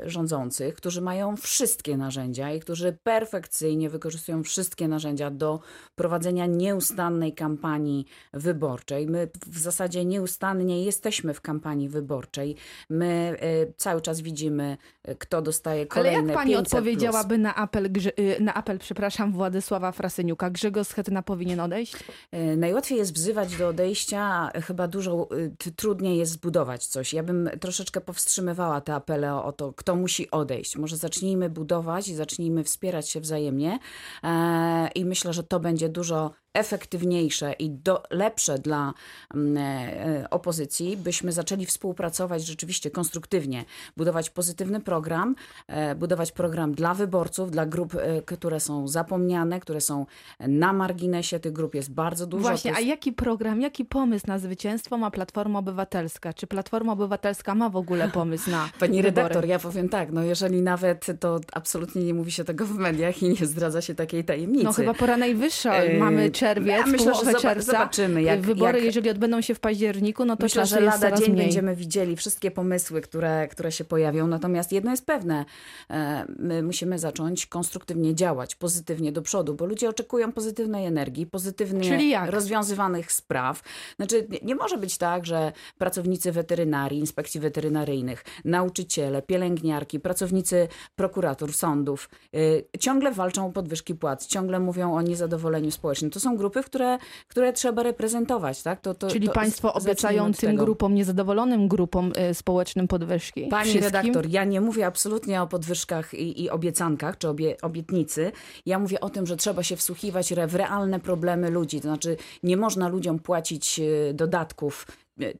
rządzących, 0.06 0.75
którzy 0.75 1.01
mają 1.01 1.38
wszystkie 1.38 1.98
narzędzia 1.98 2.54
i 2.54 2.60
którzy 2.60 2.98
perfekcyjnie 3.04 3.89
wykorzystują 3.89 4.44
wszystkie 4.44 4.88
narzędzia 4.88 5.31
do 5.31 5.60
prowadzenia 5.95 6.45
nieustannej 6.45 7.33
kampanii 7.33 8.06
wyborczej. 8.33 9.07
My 9.07 9.30
w 9.48 9.60
zasadzie 9.60 10.06
nieustannie 10.06 10.83
jesteśmy 10.83 11.33
w 11.33 11.42
kampanii 11.42 11.89
wyborczej. 11.89 12.56
My 12.89 13.38
cały 13.77 14.01
czas 14.01 14.22
widzimy, 14.22 14.77
e, 15.04 15.15
kto 15.16 15.42
dostaje 15.42 15.86
kolejne 15.86 16.18
Ale 16.20 16.28
jak 16.28 16.38
pani 16.38 16.56
odpowiedziałaby 16.56 17.36
plus. 17.36 17.44
na 17.44 17.56
apel, 17.56 17.86
y, 18.20 18.38
na 18.40 18.54
apel 18.54 18.80
przepraszam, 18.80 19.32
Władysława 19.32 19.92
Frasyniuka? 19.92 20.50
Grzegorz 20.50 20.88
Schetyna 20.88 21.22
powinien 21.22 21.60
odejść? 21.60 21.96
E, 22.32 22.56
najłatwiej 22.58 22.98
jest 22.98 23.14
wzywać 23.14 23.58
do 23.58 23.68
odejścia, 23.68 24.52
chyba 24.68 24.88
dużo 24.88 25.28
y, 25.68 25.72
trudniej 25.76 26.18
jest 26.18 26.32
zbudować 26.32 26.86
coś. 26.86 27.14
Ja 27.14 27.24
bym 27.24 27.50
troszeczkę 27.60 28.02
powstrzymywała 28.02 28.82
te 28.82 28.96
apele 28.96 29.34
o, 29.34 29.46
o 29.46 29.52
to, 29.52 29.74
kto 29.74 29.96
musi 29.96 30.32
odejść. 30.32 30.78
Może 30.78 30.98
zacznijmy 30.98 31.50
budować 31.50 32.08
i 32.08 32.16
zacznijmy 32.16 32.63
wspierać 32.63 33.10
się 33.10 33.20
wzajemnie 33.20 33.80
e, 34.24 34.89
i 34.96 35.06
myślę, 35.06 35.34
że 35.34 35.44
to 35.44 35.60
będzie 35.60 35.89
dużo 35.89 36.32
efektywniejsze 36.56 37.54
i 37.54 37.70
do, 37.70 38.04
lepsze 38.10 38.60
dla 38.60 38.94
mm, 39.34 39.58
e, 39.58 40.30
opozycji, 40.30 40.98
byśmy 40.98 41.32
zaczęli 41.32 41.66
współpracować 41.66 42.46
rzeczywiście 42.46 42.92
konstruktywnie, 42.92 43.66
budować 43.98 44.30
pozytywny 44.30 44.82
program, 44.82 45.36
e, 45.68 45.96
budować 45.96 46.32
program 46.32 46.74
dla 46.74 46.94
wyborców, 46.94 47.52
dla 47.52 47.66
grup, 47.66 47.96
e, 47.96 48.22
które 48.22 48.60
są 48.60 48.88
zapomniane, 48.88 49.60
które 49.60 49.82
są 49.82 50.06
na 50.40 50.74
marginesie. 50.74 51.40
Tych 51.40 51.54
grup 51.54 51.76
jest 51.76 51.92
bardzo 51.92 52.28
dużo. 52.28 52.44
Właśnie, 52.44 52.72
jest... 52.72 52.82
a 52.82 52.86
jaki 52.86 53.14
program, 53.14 53.62
jaki 53.62 53.86
pomysł 53.86 54.28
na 54.28 54.40
zwycięstwo 54.40 54.98
ma 54.98 55.12
Platforma 55.12 55.60
Obywatelska? 55.60 56.34
Czy 56.34 56.48
Platforma 56.48 56.94
Obywatelska 56.94 57.56
ma 57.56 57.70
w 57.70 57.76
ogóle 57.76 58.10
pomysł 58.10 58.52
na 58.52 58.70
Pani 58.80 59.02
wybory? 59.02 59.02
redaktor, 59.02 59.46
ja 59.46 59.60
powiem 59.60 59.90
tak, 59.90 60.12
no 60.12 60.24
jeżeli 60.24 60.62
nawet 60.62 61.06
to 61.20 61.40
absolutnie 61.54 62.04
nie 62.04 62.14
mówi 62.14 62.32
się 62.32 62.44
tego 62.44 62.66
w 62.66 62.78
mediach 62.78 63.24
i 63.24 63.30
nie 63.30 63.46
zdradza 63.46 63.82
się 63.82 63.96
takiej 63.96 64.24
tajemnicy. 64.24 64.66
No 64.66 64.74
chyba 64.74 64.94
pora 64.94 65.18
najwyższa. 65.18 65.74
Mamy 66.00 66.32
czerwiec, 66.48 66.78
ja 66.78 66.86
myślę, 66.86 67.14
że 67.25 67.34
czerwca. 67.34 67.72
Zobaczymy. 67.72 68.24
Jak, 68.24 68.42
Wybory, 68.42 68.78
jak... 68.78 68.86
jeżeli 68.86 69.10
odbędą 69.10 69.42
się 69.42 69.56
w 69.56 69.60
październiku, 69.60 70.25
no 70.25 70.38
to 70.38 70.44
myślę, 70.44 70.66
że 70.66 70.80
lada 70.80 71.12
dzień 71.12 71.32
mniej. 71.32 71.46
będziemy 71.46 71.75
widzieli 71.75 72.16
wszystkie 72.16 72.52
pomysły, 72.52 73.02
które, 73.02 73.48
które 73.48 73.72
się 73.72 73.86
pojawią. 73.86 74.28
Natomiast 74.28 74.72
jedno 74.72 74.92
jest 74.92 75.06
pewne, 75.06 75.46
e, 75.90 76.25
my 76.40 76.64
musimy 76.64 77.00
zacząć 77.00 77.46
konstruktywnie 77.46 78.16
działać, 78.16 78.56
pozytywnie 78.56 79.12
do 79.12 79.22
przodu, 79.22 79.54
bo 79.54 79.66
ludzie 79.66 79.90
oczekują 79.90 80.32
pozytywnej 80.32 80.86
energii, 80.86 81.25
pozytywnie 81.25 82.20
rozwiązywanych 82.25 83.12
spraw. 83.12 83.62
Znaczy, 83.96 84.28
nie, 84.42 84.56
może 84.56 84.78
być 84.78 84.98
tak, 84.98 85.25
że 85.25 85.52
pracownicy 85.78 86.32
weterynarii, 86.32 87.00
inspekcji 87.00 87.40
weterynaryjnych, 87.40 88.24
nauczyciele, 88.46 89.22
pielęgniarki, 89.22 90.00
pracownicy 90.00 90.68
prokuratur, 90.96 91.54
sądów 91.54 92.10
y, 92.36 92.66
ciągle 92.80 93.12
walczą 93.12 93.46
o 93.48 93.52
podwyżki 93.52 93.96
płac, 93.96 94.28
ciągle 94.28 94.60
mówią 94.60 94.96
o 94.96 95.02
niezadowoleniu 95.02 95.72
społecznym. 95.72 96.12
To 96.12 96.20
są 96.20 96.35
grupy, 96.38 96.63
które, 96.63 96.98
które 97.27 97.54
trzeba 97.54 97.84
reprezentować. 97.84 98.63
Tak? 98.63 98.82
To, 98.82 98.94
to, 98.94 99.08
Czyli 99.08 99.27
to 99.27 99.34
państwo 99.34 99.74
obiecają 99.74 100.34
tym 100.34 100.56
grupom, 100.56 100.96
niezadowolonym 100.96 101.68
grupom 101.68 102.12
y, 102.32 102.34
społecznym 102.34 102.88
podwyżki? 102.88 103.48
Pani 103.48 103.70
Wszystkim? 103.70 103.84
redaktor, 103.84 104.30
ja 104.30 104.44
nie 104.44 104.62
mówię 104.62 104.86
absolutnie 104.86 105.42
o 105.42 105.48
podwyżkach 105.48 106.13
i, 106.13 106.44
i 106.44 106.50
obiecankach, 106.50 107.18
czy 107.18 107.30
obie, 107.30 107.56
obietnicy. 107.62 108.32
Ja 108.65 108.80
mówię 108.80 109.00
o 109.00 109.10
tym, 109.10 109.25
że 109.25 109.38
trzeba 109.38 109.63
się 109.63 109.75
wsłuchiwać 109.75 110.34
w 110.48 110.56
realne 110.56 111.00
problemy 111.00 111.50
ludzi. 111.50 111.82
To 111.82 111.88
znaczy 111.88 112.18
nie 112.44 112.58
można 112.58 112.88
ludziom 112.88 113.20
płacić 113.20 113.80
y, 113.80 114.13
dodatków 114.13 114.88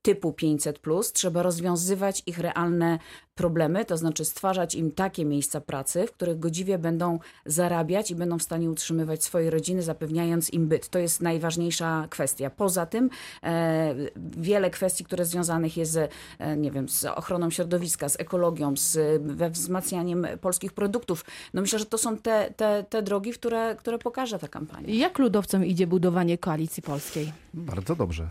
typu 0.01 0.34
500, 0.34 0.82
trzeba 1.13 1.44
rozwiązywać 1.44 2.24
ich 2.25 2.39
realne 2.39 3.00
problemy, 3.36 3.86
to 3.86 3.98
znaczy 3.98 4.25
stwarzać 4.25 4.75
im 4.75 4.91
takie 4.91 5.25
miejsca 5.25 5.62
pracy, 5.62 6.08
w 6.08 6.12
których 6.12 6.39
godziwie 6.39 6.77
będą 6.77 7.20
zarabiać 7.46 8.12
i 8.12 8.15
będą 8.15 8.38
w 8.39 8.44
stanie 8.44 8.70
utrzymywać 8.70 9.24
swoje 9.24 9.50
rodziny, 9.50 9.82
zapewniając 9.82 10.53
im 10.53 10.67
byt. 10.67 10.89
To 10.89 11.00
jest 11.00 11.22
najważniejsza 11.22 12.08
kwestia. 12.10 12.50
Poza 12.50 12.86
tym 12.86 13.10
e, 13.44 13.96
wiele 14.38 14.70
kwestii, 14.70 15.05
które 15.05 15.25
związanych 15.25 15.77
jest 15.77 15.91
z, 15.91 16.12
e, 16.39 16.58
nie 16.58 16.72
wiem, 16.72 16.89
z 16.89 17.05
ochroną 17.05 17.50
środowiska, 17.50 18.10
z 18.10 18.20
ekologią, 18.20 18.74
z 18.77 19.22
we 19.22 19.50
wzmacnianiem 19.50 20.27
polskich 20.41 20.74
produktów. 20.74 21.25
No 21.53 21.62
myślę, 21.62 21.79
że 21.79 21.86
to 21.86 21.98
są 21.98 22.17
te, 22.17 22.53
te, 22.58 22.86
te 22.89 23.01
drogi, 23.01 23.32
które, 23.32 23.75
które 23.75 23.98
pokaże 23.98 24.39
ta 24.39 24.48
kampania. 24.48 24.94
Jak 24.94 25.20
ludowcom 25.20 25.65
idzie 25.65 25.88
budowanie 25.88 26.38
koalicji 26.38 26.84
polskiej? 26.84 27.34
Bardzo 27.53 27.96
dobrze. 27.96 28.27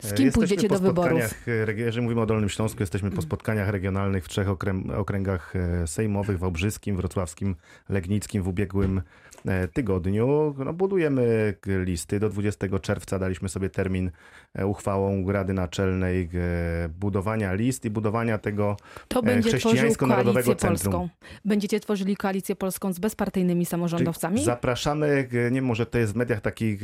Z 0.00 0.14
kim 0.14 0.32
pójdziecie 0.32 0.68
do 0.68 0.78
wyborów? 0.78 1.22
Jeżeli 1.76 2.02
mówimy 2.02 2.20
o 2.20 2.26
Dolnym 2.26 2.48
Śląsku, 2.48 2.82
jesteśmy 2.82 3.10
po 3.10 3.22
spotkaniach 3.22 3.68
regionalnych 3.68 4.24
w 4.24 4.28
trzech 4.28 4.48
okręgach 4.96 5.56
e, 5.56 5.86
sejmowych, 5.86 6.38
wałbrzyskim, 6.38 6.96
wrocławskim, 6.96 7.56
legnickim 7.88 8.42
w 8.42 8.48
ubiegłym 8.48 9.02
E, 9.29 9.29
tygodniu. 9.72 10.54
No, 10.64 10.72
budujemy 10.72 11.54
listy. 11.66 12.20
Do 12.20 12.28
20 12.28 12.78
czerwca 12.82 13.18
daliśmy 13.18 13.48
sobie 13.48 13.70
termin 13.70 14.10
e, 14.54 14.66
uchwałą 14.66 15.32
Rady 15.32 15.52
Naczelnej 15.52 16.30
e, 16.34 16.88
budowania 16.88 17.54
list 17.54 17.84
i 17.84 17.90
budowania 17.90 18.38
tego 18.38 18.76
to 19.08 19.22
będzie 19.22 19.48
chrześcijańsko-narodowego 19.48 20.54
centrum. 20.54 20.92
Polską. 20.92 21.08
Będziecie 21.44 21.80
tworzyli 21.80 22.16
koalicję 22.16 22.56
polską 22.56 22.92
z 22.92 22.98
bezpartyjnymi 22.98 23.66
samorządowcami? 23.66 24.34
Czyli 24.34 24.46
zapraszamy, 24.46 25.28
nie 25.50 25.62
może 25.62 25.86
to 25.86 25.98
jest 25.98 26.12
w 26.12 26.16
mediach 26.16 26.40
taki 26.40 26.78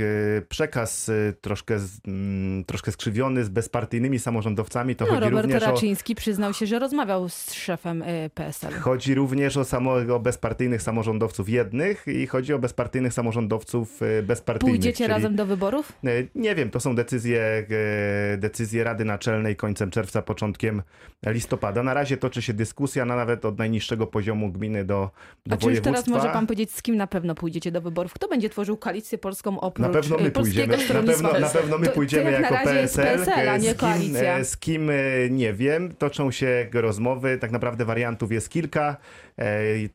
przekaz 0.49 1.11
troszkę, 1.41 1.79
mm, 2.07 2.65
troszkę 2.65 2.93
skrzywiony 2.93 3.45
z 3.45 3.49
bezpartyjnymi 3.49 4.19
samorządowcami. 4.19 4.97
To 4.97 5.05
no, 5.05 5.11
chodzi 5.11 5.25
Robert 5.25 5.45
również 5.45 5.63
Raczyński 5.63 6.13
o... 6.13 6.17
przyznał 6.17 6.55
się, 6.55 6.67
że 6.67 6.79
rozmawiał 6.79 7.29
z 7.29 7.53
szefem 7.53 8.05
PSL. 8.35 8.73
Chodzi 8.73 9.15
również 9.15 9.57
o, 9.57 9.65
samo, 9.65 9.95
o 10.15 10.21
bezpartyjnych 10.21 10.83
samorządowców 10.83 11.49
jednych 11.49 12.07
i 12.07 12.27
chodzi 12.27 12.46
chodzi 12.47 12.55
o 12.55 12.59
bezpartyjnych 12.59 13.13
samorządowców 13.13 14.03
e, 14.03 14.23
bezpartyjnych. 14.23 14.77
Pójdziecie 14.77 14.97
czyli, 14.97 15.09
razem 15.09 15.37
do 15.37 15.47
wyborów? 15.47 15.93
E, 16.05 16.11
nie 16.35 16.55
wiem, 16.55 16.71
to 16.71 16.81
są 16.81 16.95
decyzje, 16.95 17.41
e, 17.43 18.37
decyzje 18.37 18.85
Rady 18.85 19.05
Naczelnej 19.05 19.57
końcem 19.57 19.91
czerwca, 19.91 20.23
początkiem 20.23 20.83
listopada. 21.27 21.83
Na 21.83 21.95
razie 21.95 22.17
toczy 22.17 22.43
się 22.43 22.53
dyskusja, 22.53 23.05
na 23.05 23.17
nawet 23.17 23.45
od 23.45 23.59
najniższego 23.59 24.07
poziomu 24.07 24.53
gminy 24.53 24.85
do, 24.85 25.11
do 25.47 25.55
A 25.55 25.59
czy 25.59 25.71
już 25.71 25.81
teraz 25.81 26.07
może 26.07 26.29
pan 26.29 26.47
powiedzieć, 26.47 26.73
z 26.73 26.83
kim 26.83 26.97
na 26.97 27.07
pewno 27.07 27.35
pójdziecie 27.35 27.73
do 27.73 27.81
wyborów? 27.81 28.15
Kto 28.15 28.29
będzie 28.29 28.51
tworzył 28.51 28.77
koalicję 28.77 29.19
polską 29.19 29.61
oprócz 29.61 29.87
Na 29.87 29.93
pewno 29.93 30.17
my 30.19 30.31
pójdziemy. 30.31 30.77
Na 30.77 31.03
pewno, 31.03 31.39
na 31.39 31.49
pewno 31.49 31.79
my 31.79 31.89
pójdziemy 31.89 32.33
to, 32.33 32.41
jako 32.41 32.55
PSL. 32.55 33.03
PSL 33.03 33.49
a 33.49 33.57
nie 33.57 33.75
z, 33.75 33.77
kim, 33.77 34.15
z 34.45 34.57
kim 34.57 34.91
nie 35.31 35.53
wiem. 35.53 35.95
Toczą 35.95 36.31
się 36.31 36.67
rozmowy. 36.73 37.39
Tak 37.39 37.51
naprawdę 37.51 37.85
wariantów 37.85 38.33
jest 38.33 38.49
kilka. 38.49 38.97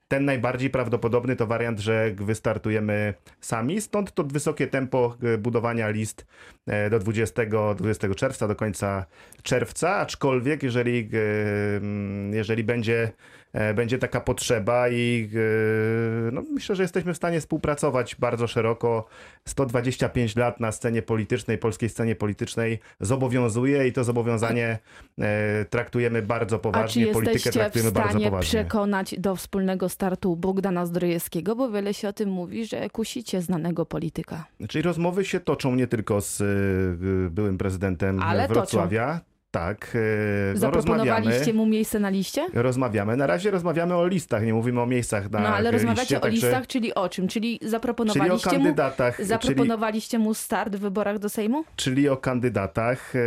Ten 0.07 0.25
najbardziej 0.25 0.69
prawdopodobny 0.69 1.35
to 1.35 1.47
wariant, 1.47 1.79
że 1.79 2.11
wystartujemy 2.41 3.13
sami. 3.41 3.81
Stąd 3.81 4.13
to 4.13 4.23
wysokie 4.23 4.67
tempo 4.67 5.17
e, 5.23 5.37
budowania 5.37 5.89
list 5.89 6.25
e, 6.67 6.89
do 6.89 6.99
20, 6.99 7.41
20 7.75 8.15
czerwca, 8.15 8.47
do 8.47 8.55
końca 8.55 9.05
czerwca. 9.43 9.95
Aczkolwiek, 9.95 10.63
jeżeli, 10.63 11.09
e, 11.13 12.35
jeżeli 12.35 12.63
będzie 12.63 13.11
będzie 13.75 13.97
taka 13.97 14.21
potrzeba 14.21 14.89
i 14.89 15.29
e, 16.27 16.31
no, 16.31 16.43
myślę, 16.53 16.75
że 16.75 16.83
jesteśmy 16.83 17.13
w 17.13 17.17
stanie 17.17 17.39
współpracować 17.39 18.15
bardzo 18.15 18.47
szeroko. 18.47 19.07
125 19.47 20.35
lat 20.35 20.59
na 20.59 20.71
scenie 20.71 21.01
politycznej, 21.01 21.57
polskiej 21.57 21.89
scenie 21.89 22.15
politycznej 22.15 22.79
zobowiązuje 22.99 23.87
i 23.87 23.93
to 23.93 24.03
zobowiązanie 24.03 24.79
e, 25.19 25.65
traktujemy 25.65 26.21
bardzo 26.21 26.59
poważnie. 26.59 27.07
Politykę 27.07 27.51
traktujemy 27.51 27.91
bardzo 27.91 28.19
poważnie. 28.19 28.41
w 28.41 28.45
stanie 28.47 28.63
przekonać 28.63 29.19
do 29.19 29.35
wspólnego 29.35 29.89
startu 29.89 30.35
Bogdana 30.35 30.85
Zdrojewskiego, 30.85 31.55
bo 31.55 31.71
wiele 31.71 31.93
się 31.93 32.07
o 32.07 32.13
tym 32.13 32.29
mówi, 32.29 32.65
że 32.65 32.89
kusicie 32.89 33.41
znanego 33.41 33.85
polityka. 33.85 34.45
Czyli 34.69 34.81
rozmowy 34.81 35.25
się 35.25 35.39
toczą 35.39 35.75
nie 35.75 35.87
tylko 35.87 36.21
z 36.21 36.41
byłym 37.33 37.57
prezydentem 37.57 38.23
Ale 38.23 38.47
Wrocławia, 38.47 39.13
toczą. 39.13 39.30
Tak. 39.51 39.91
E, 39.95 40.53
no 40.53 40.59
Zaproponowaliście 40.59 41.53
mu 41.53 41.65
miejsce 41.65 41.99
na 41.99 42.09
liście? 42.09 42.47
Rozmawiamy. 42.53 43.17
Na 43.17 43.27
razie 43.27 43.51
rozmawiamy 43.51 43.95
o 43.95 44.07
listach, 44.07 44.45
nie 44.45 44.53
mówimy 44.53 44.81
o 44.81 44.85
miejscach 44.85 45.31
na 45.31 45.39
No 45.39 45.47
ale 45.47 45.71
rozmawiacie 45.71 46.01
liście, 46.01 46.17
o 46.17 46.19
także... 46.19 46.47
listach, 46.47 46.67
czyli 46.67 46.95
o 46.95 47.09
czym? 47.09 47.27
Czyli 47.27 47.59
zaproponowaliście 47.61 48.49
czyli 48.49 48.55
o 48.55 48.59
kandydatach, 48.59 49.19
mu, 49.19 49.25
zaproponowaliście 49.25 50.17
czyli... 50.17 50.23
mu 50.23 50.33
start 50.33 50.75
w 50.75 50.79
wyborach 50.79 51.19
do 51.19 51.29
Sejmu? 51.29 51.63
Czyli 51.75 52.09
o 52.09 52.17
kandydatach. 52.17 53.15
E, 53.15 53.19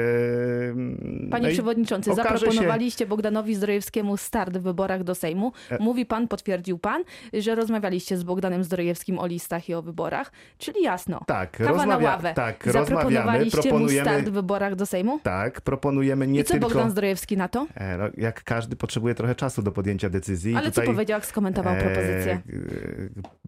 Panie 1.31 1.49
no 1.49 1.52
Przewodniczący, 1.52 2.14
zaproponowaliście 2.14 3.04
się... 3.04 3.09
Bogdanowi 3.09 3.54
Zdrojewskiemu 3.54 4.16
start 4.16 4.59
w 4.59 4.62
wyborach 4.62 5.04
do 5.04 5.14
Sejmu. 5.14 5.52
E- 5.71 5.78
Mówi 5.78 6.07
pan, 6.07 6.28
potwierdził 6.28 6.78
pan, 6.78 7.04
że 7.33 7.54
rozmawialiście 7.54 8.16
z 8.16 8.23
Bogdanem 8.23 8.64
Zdrojewskim 8.64 9.19
o 9.19 9.26
listach 9.26 9.69
i 9.69 9.75
o 9.75 9.83
wyborach, 9.83 10.33
czyli 10.59 10.83
jasno. 10.83 11.21
Tak, 11.26 11.50
Kawa 11.50 11.71
rozmawia... 11.71 12.07
na 12.07 12.12
ławę. 12.12 12.35
Tak, 12.35 12.69
zaproponowaliście 12.73 13.73
mu 13.73 13.88
start 13.88 14.28
w 14.28 14.33
wyborach 14.33 14.75
do 14.75 14.87
Sejmu? 14.87 15.21
Tak, 15.23 15.61
proponujemy 15.61 16.13
nie 16.14 16.40
I 16.40 16.44
co 16.44 16.52
tylko... 16.52 16.68
Bogdan 16.68 16.90
Zdrojewski 16.90 17.37
na 17.37 17.49
to? 17.49 17.66
E, 17.75 17.99
no, 17.99 18.04
jak 18.16 18.44
każdy 18.44 18.76
potrzebuje 18.76 19.14
trochę 19.14 19.35
czasu 19.35 19.62
do 19.62 19.73
podjęcia 19.73 20.11
decyzji. 20.11 20.54
Ale 20.54 20.71
tutaj... 20.71 20.87
co 20.87 20.92
powiedział, 20.92 21.16
jak 21.16 21.26
skomentował 21.26 21.75
e, 21.75 21.80
propozycję? 21.80 22.40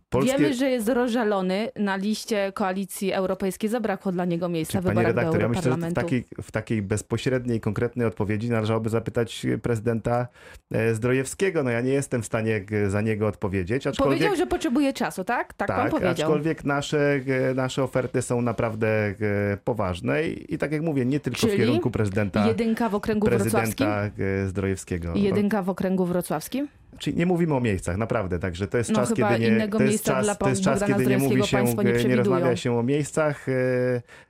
Polskie... 0.09 0.39
Wiemy, 0.39 0.55
że 0.55 0.71
jest 0.71 0.89
rozżalony 0.89 1.69
na 1.77 1.97
liście 1.97 2.53
koalicji 2.53 3.13
europejskiej. 3.13 3.71
Zabrakło 3.71 4.13
dla 4.13 4.25
niego 4.25 4.49
miejsca 4.49 4.81
w 4.81 4.85
wyborach 4.85 5.07
redaktor, 5.07 5.35
do 5.35 5.41
ja 5.41 5.49
myślę, 5.49 5.63
że 5.63 5.91
w 5.91 5.95
takiej, 5.95 6.25
w 6.43 6.51
takiej 6.51 6.83
bezpośredniej, 6.83 7.61
konkretnej 7.61 8.07
odpowiedzi 8.07 8.51
należałoby 8.51 8.89
zapytać 8.89 9.47
prezydenta 9.63 10.29
e, 10.73 10.95
Zdrojewskiego. 10.95 11.63
No 11.63 11.71
ja 11.71 11.81
nie 11.81 11.93
jestem 11.93 12.23
w 12.23 12.27
stanie 12.27 12.65
za 12.89 13.01
niego 13.01 13.27
odpowiedzieć. 13.27 13.87
Aczkolwiek... 13.87 14.19
Powiedział, 14.19 14.37
że 14.37 14.47
potrzebuje 14.47 14.93
czasu, 14.93 15.25
tak? 15.25 15.55
Tak, 15.55 15.69
tak 15.69 15.91
powiedział. 15.91 16.13
aczkolwiek 16.13 16.65
nasze, 16.65 17.21
nasze 17.55 17.83
oferty 17.83 18.23
są 18.23 18.43
naprawdę 18.43 19.15
poważne 19.65 20.29
i, 20.29 20.55
i 20.55 20.59
tak 20.59 20.73
jak 20.73 20.83
mówię, 20.83 21.05
nie 21.05 21.21
tylko 21.21 21.39
Czyli 21.39 21.53
w 21.53 21.57
kierunku 21.57 21.91
prezydenta 21.91 22.45
jedynka 22.61 22.89
w 22.89 22.95
okręgu 22.95 23.27
prezydenta 23.27 23.59
wrocławskim? 23.59 23.87
Zdrojewskiego. 24.49 25.13
Jedynka 25.15 25.63
w 25.63 25.71
okręgu 25.71 26.05
wrocławskim? 26.05 26.69
Czyli 26.99 27.17
nie 27.17 27.27
mówimy 27.27 27.55
o 27.55 27.61
miejscach, 27.61 27.97
naprawdę, 27.97 28.39
także 28.39 28.69
to 28.69 28.79
jest 28.79 28.91
no, 28.91 28.97
czas, 28.97 29.15
kiedy 29.15 29.39
nie, 29.39 29.69
to 29.69 29.83
jest 29.83 30.05
czas, 30.05 30.39
to 30.39 30.49
jest 30.49 30.63
czas, 30.63 30.85
kiedy 30.85 31.07
nie 31.07 31.19
mówi 31.19 31.47
się, 31.47 31.65
nie, 31.65 32.05
nie 32.05 32.17
rozmawia 32.17 32.57
się 32.57 32.79
o 32.79 32.83
miejscach. 32.83 33.49
E, 33.49 33.53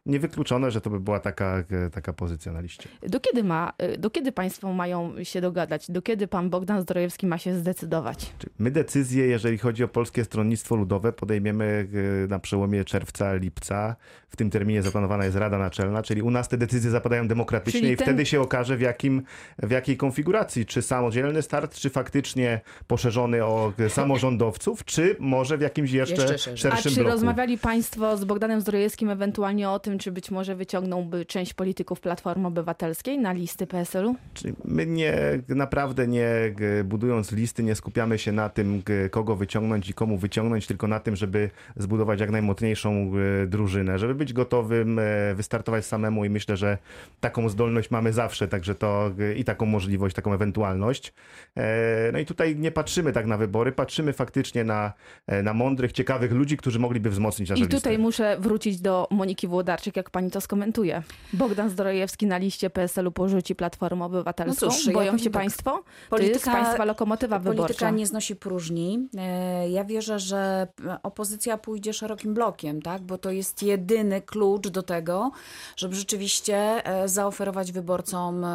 niewykluczone, 0.06 0.70
że 0.70 0.80
to 0.80 0.90
by 0.90 1.00
była 1.00 1.20
taka, 1.20 1.64
e, 1.86 1.90
taka 1.90 2.12
pozycja 2.12 2.52
na 2.52 2.60
liście. 2.60 2.88
Do 3.02 3.20
kiedy, 3.20 3.44
ma, 3.44 3.72
e, 3.78 3.98
do 3.98 4.10
kiedy 4.10 4.32
państwo 4.32 4.72
mają 4.72 5.24
się 5.24 5.40
dogadać? 5.40 5.90
Do 5.90 6.02
kiedy 6.02 6.28
pan 6.28 6.50
Bogdan 6.50 6.82
Zdrojewski 6.82 7.26
ma 7.26 7.38
się 7.38 7.54
zdecydować? 7.54 8.32
My 8.58 8.70
decyzje, 8.70 9.26
jeżeli 9.26 9.58
chodzi 9.58 9.84
o 9.84 9.88
Polskie 9.88 10.24
Stronnictwo 10.24 10.76
Ludowe, 10.76 11.12
podejmiemy 11.12 11.88
na 12.28 12.38
przełomie 12.38 12.84
czerwca, 12.84 13.34
lipca. 13.34 13.96
W 14.28 14.36
tym 14.36 14.50
terminie 14.50 14.82
zaplanowana 14.82 15.24
jest 15.24 15.36
Rada 15.36 15.58
Naczelna, 15.58 16.02
czyli 16.02 16.22
u 16.22 16.30
nas 16.30 16.48
te 16.48 16.56
decyzje 16.56 16.90
zapadają 16.90 17.28
demokratycznie 17.28 17.80
czyli 17.80 17.92
i 17.92 17.96
ten... 17.96 18.06
wtedy 18.06 18.26
się 18.26 18.40
okaże 18.40 18.76
w, 18.76 18.80
jakim, 18.80 19.22
w 19.58 19.70
jakiej 19.70 19.96
konfiguracji. 19.96 20.66
Czy 20.66 20.82
samodzielny 20.82 21.42
start, 21.42 21.74
czy 21.74 21.90
faktycznie 21.90 22.55
poszerzony 22.86 23.44
o 23.44 23.72
samorządowców, 23.88 24.84
czy 24.84 25.16
może 25.18 25.58
w 25.58 25.60
jakimś 25.60 25.90
jeszcze, 25.90 26.22
jeszcze 26.32 26.56
szerszym 26.56 26.72
A 26.72 26.76
czy 26.76 26.90
bloku. 26.90 27.10
rozmawiali 27.10 27.58
państwo 27.58 28.16
z 28.16 28.24
Bogdanem 28.24 28.60
Zdrojewskim 28.60 29.10
ewentualnie 29.10 29.70
o 29.70 29.78
tym, 29.78 29.98
czy 29.98 30.12
być 30.12 30.30
może 30.30 30.56
wyciągnąłby 30.56 31.26
część 31.26 31.54
polityków 31.54 32.00
Platformy 32.00 32.48
Obywatelskiej 32.48 33.18
na 33.18 33.32
listy 33.32 33.66
PSL-u? 33.66 34.16
My 34.64 34.86
nie, 34.86 35.14
naprawdę 35.48 36.06
nie 36.06 36.54
budując 36.84 37.32
listy, 37.32 37.62
nie 37.62 37.74
skupiamy 37.74 38.18
się 38.18 38.32
na 38.32 38.48
tym, 38.48 38.82
kogo 39.10 39.36
wyciągnąć 39.36 39.90
i 39.90 39.94
komu 39.94 40.18
wyciągnąć, 40.18 40.66
tylko 40.66 40.88
na 40.88 41.00
tym, 41.00 41.16
żeby 41.16 41.50
zbudować 41.76 42.20
jak 42.20 42.30
najmocniejszą 42.30 43.12
drużynę, 43.46 43.98
żeby 43.98 44.14
być 44.14 44.32
gotowym, 44.32 44.98
e, 44.98 45.34
wystartować 45.34 45.86
samemu 45.86 46.24
i 46.24 46.30
myślę, 46.30 46.56
że 46.56 46.78
taką 47.20 47.48
zdolność 47.48 47.90
mamy 47.90 48.12
zawsze, 48.12 48.48
także 48.48 48.74
to 48.74 49.10
i 49.36 49.44
taką 49.44 49.66
możliwość, 49.66 50.16
taką 50.16 50.34
ewentualność. 50.34 51.12
E, 51.56 52.10
no 52.12 52.18
i 52.18 52.26
tutaj 52.26 52.45
tutaj 52.46 52.62
nie 52.62 52.70
patrzymy 52.70 53.12
tak 53.12 53.26
na 53.26 53.36
wybory, 53.36 53.72
patrzymy 53.72 54.12
faktycznie 54.12 54.64
na, 54.64 54.92
e, 55.26 55.42
na 55.42 55.54
mądrych, 55.54 55.92
ciekawych 55.92 56.32
ludzi, 56.32 56.56
którzy 56.56 56.78
mogliby 56.78 57.10
wzmocnić 57.10 57.50
nasze 57.50 57.62
I 57.62 57.68
tutaj 57.68 57.92
listy. 57.92 57.98
muszę 57.98 58.36
wrócić 58.40 58.80
do 58.80 59.08
Moniki 59.10 59.46
Włodarczyk, 59.48 59.96
jak 59.96 60.10
pani 60.10 60.30
to 60.30 60.40
skomentuje. 60.40 61.02
Bogdan 61.32 61.70
Zdrojewski 61.70 62.26
na 62.26 62.38
liście 62.38 62.70
PSL-u 62.70 63.12
porzuci 63.12 63.54
Platformę 63.54 64.04
Obywatelską. 64.04 64.66
No 64.66 64.72
cóż, 64.72 64.92
Boją 64.92 65.12
ja 65.12 65.18
się 65.18 65.24
tak. 65.24 65.32
państwo? 65.32 65.82
Polityka, 66.10 66.44
to 66.44 66.50
jest 66.50 66.64
państwa 66.64 66.84
lokomotywa 66.84 67.38
wyborcza. 67.38 67.62
Polityka 67.62 67.90
nie 67.90 68.06
znosi 68.06 68.36
próżni. 68.36 69.08
E, 69.18 69.70
ja 69.70 69.84
wierzę, 69.84 70.18
że 70.18 70.68
opozycja 71.02 71.58
pójdzie 71.58 71.92
szerokim 71.92 72.34
blokiem, 72.34 72.82
tak? 72.82 73.02
bo 73.02 73.18
to 73.18 73.30
jest 73.30 73.62
jedyny 73.62 74.20
klucz 74.20 74.68
do 74.68 74.82
tego, 74.82 75.30
żeby 75.76 75.94
rzeczywiście 75.94 76.56
e, 76.56 77.08
zaoferować 77.08 77.72
wyborcom 77.72 78.46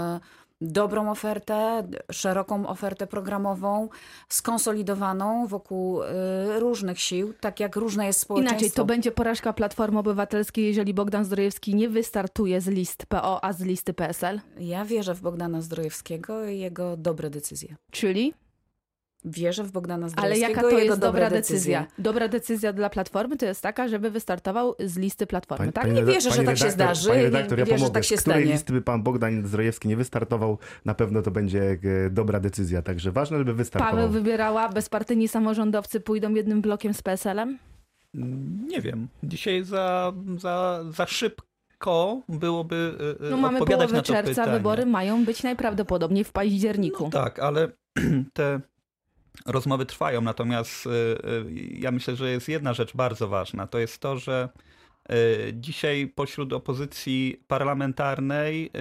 dobrą 0.62 1.12
ofertę, 1.12 1.84
szeroką 2.12 2.68
ofertę 2.68 3.08
programową, 3.08 3.90
skonsolidowaną 4.30 5.48
wokół 5.48 6.04
y, 6.04 6.06
różnych 6.60 7.00
sił, 7.00 7.34
tak 7.40 7.60
jak 7.60 7.76
różne 7.76 8.06
jest 8.06 8.20
społeczeństwo. 8.20 8.60
Inaczej, 8.60 8.72
to 8.72 8.86
będzie 8.86 9.12
porażka 9.12 9.54
Platformy 9.54 10.00
Obywatelskiej, 10.00 10.66
jeżeli 10.66 10.94
Bogdan 10.94 11.26
Zdrojewski 11.26 11.76
nie 11.76 11.90
wystartuje 11.90 12.62
z 12.62 12.68
list 12.68 13.06
PO, 13.06 13.44
a 13.44 13.54
z 13.54 13.62
listy 13.62 13.94
PSL? 13.94 14.40
Ja 14.60 14.86
wierzę 14.86 15.16
w 15.16 15.22
Bogdana 15.22 15.62
Zdrojewskiego 15.62 16.46
i 16.46 16.60
jego 16.60 16.98
dobre 16.98 17.30
decyzje. 17.30 17.76
Czyli? 17.92 18.34
Wierzę 19.26 19.64
w 19.64 19.72
Bogdana 19.72 20.04
Ale 20.04 20.10
Zdrojewskiego 20.10 20.50
jaka 20.50 20.62
to 20.62 20.80
jest 20.80 21.00
dobra 21.00 21.30
decyzja? 21.30 21.80
decyzje. 21.80 22.04
Dobra 22.04 22.28
decyzja 22.28 22.74
dla 22.74 22.90
Platformy 22.90 23.38
to 23.38 23.46
jest 23.46 23.62
taka, 23.62 23.88
żeby 23.88 24.12
wystartował 24.12 24.76
z 24.80 24.98
listy 24.98 25.28
Platformy, 25.28 25.58
Pani- 25.66 25.74
tak? 25.74 25.84
pani 25.84 25.96
Nie 25.96 26.06
wierzę, 26.14 26.32
że 26.32 26.44
tak 26.44 26.58
się 26.58 26.72
zdarzy 26.72 27.10
Pani 27.10 27.24
redaktor, 27.24 27.60
ja 27.60 27.66
wierzę, 27.66 27.78
że 27.78 27.84
pomogę. 27.84 27.94
tak 27.94 28.04
się 28.04 28.18
Z 28.18 28.22
której 28.22 28.42
stanie. 28.42 28.54
listy 28.54 28.74
by 28.74 28.82
pan 28.82 29.04
Bogdan 29.04 29.48
Zdrojewski 29.48 29.88
nie 29.88 29.98
wystartował, 29.98 30.58
na 30.86 30.94
pewno 30.94 31.22
to 31.22 31.32
będzie 31.32 31.78
e, 32.06 32.10
dobra 32.10 32.40
decyzja. 32.40 32.82
Także 32.82 33.12
ważne, 33.12 33.38
żeby 33.38 33.54
wystartował. 33.54 33.96
Paweł 33.96 34.10
wybierała, 34.10 34.70
bezpartyjni 34.70 35.28
samorządowcy 35.28 36.00
pójdą 36.00 36.34
jednym 36.34 36.62
blokiem 36.62 36.94
z 36.94 37.02
PSL-em? 37.02 37.58
Nie 38.68 38.82
wiem. 38.82 39.08
Dzisiaj 39.24 39.64
za, 39.64 40.14
za, 40.38 40.84
za 40.90 41.06
szybko 41.08 42.22
byłoby 42.30 42.76
y, 43.22 43.26
y, 43.28 43.30
No 43.30 43.38
mamy 43.38 43.58
odpowiadać 43.58 43.88
połowę 43.90 43.98
na 43.98 44.02
to 44.02 44.14
czerwca, 44.14 44.30
pytanie. 44.42 44.52
wybory 44.58 44.86
mają 44.86 45.26
być 45.26 45.44
najprawdopodobniej 45.44 46.24
w 46.24 46.32
październiku. 46.32 47.04
No 47.04 47.10
tak, 47.10 47.40
ale 47.40 47.68
te 48.34 48.60
rozmowy 49.46 49.86
trwają, 49.86 50.22
natomiast 50.22 50.86
y, 50.86 50.90
y, 50.90 51.46
ja 51.74 51.92
myślę, 51.92 52.16
że 52.16 52.32
jest 52.32 52.50
jedna 52.50 52.74
rzecz 52.74 52.96
bardzo 52.96 53.28
ważna. 53.28 53.68
To 53.68 53.80
jest 53.80 54.00
to, 54.00 54.18
że 54.18 54.50
y, 55.12 55.54
dzisiaj 55.54 56.08
pośród 56.08 56.54
opozycji 56.54 57.44
parlamentarnej 57.48 58.72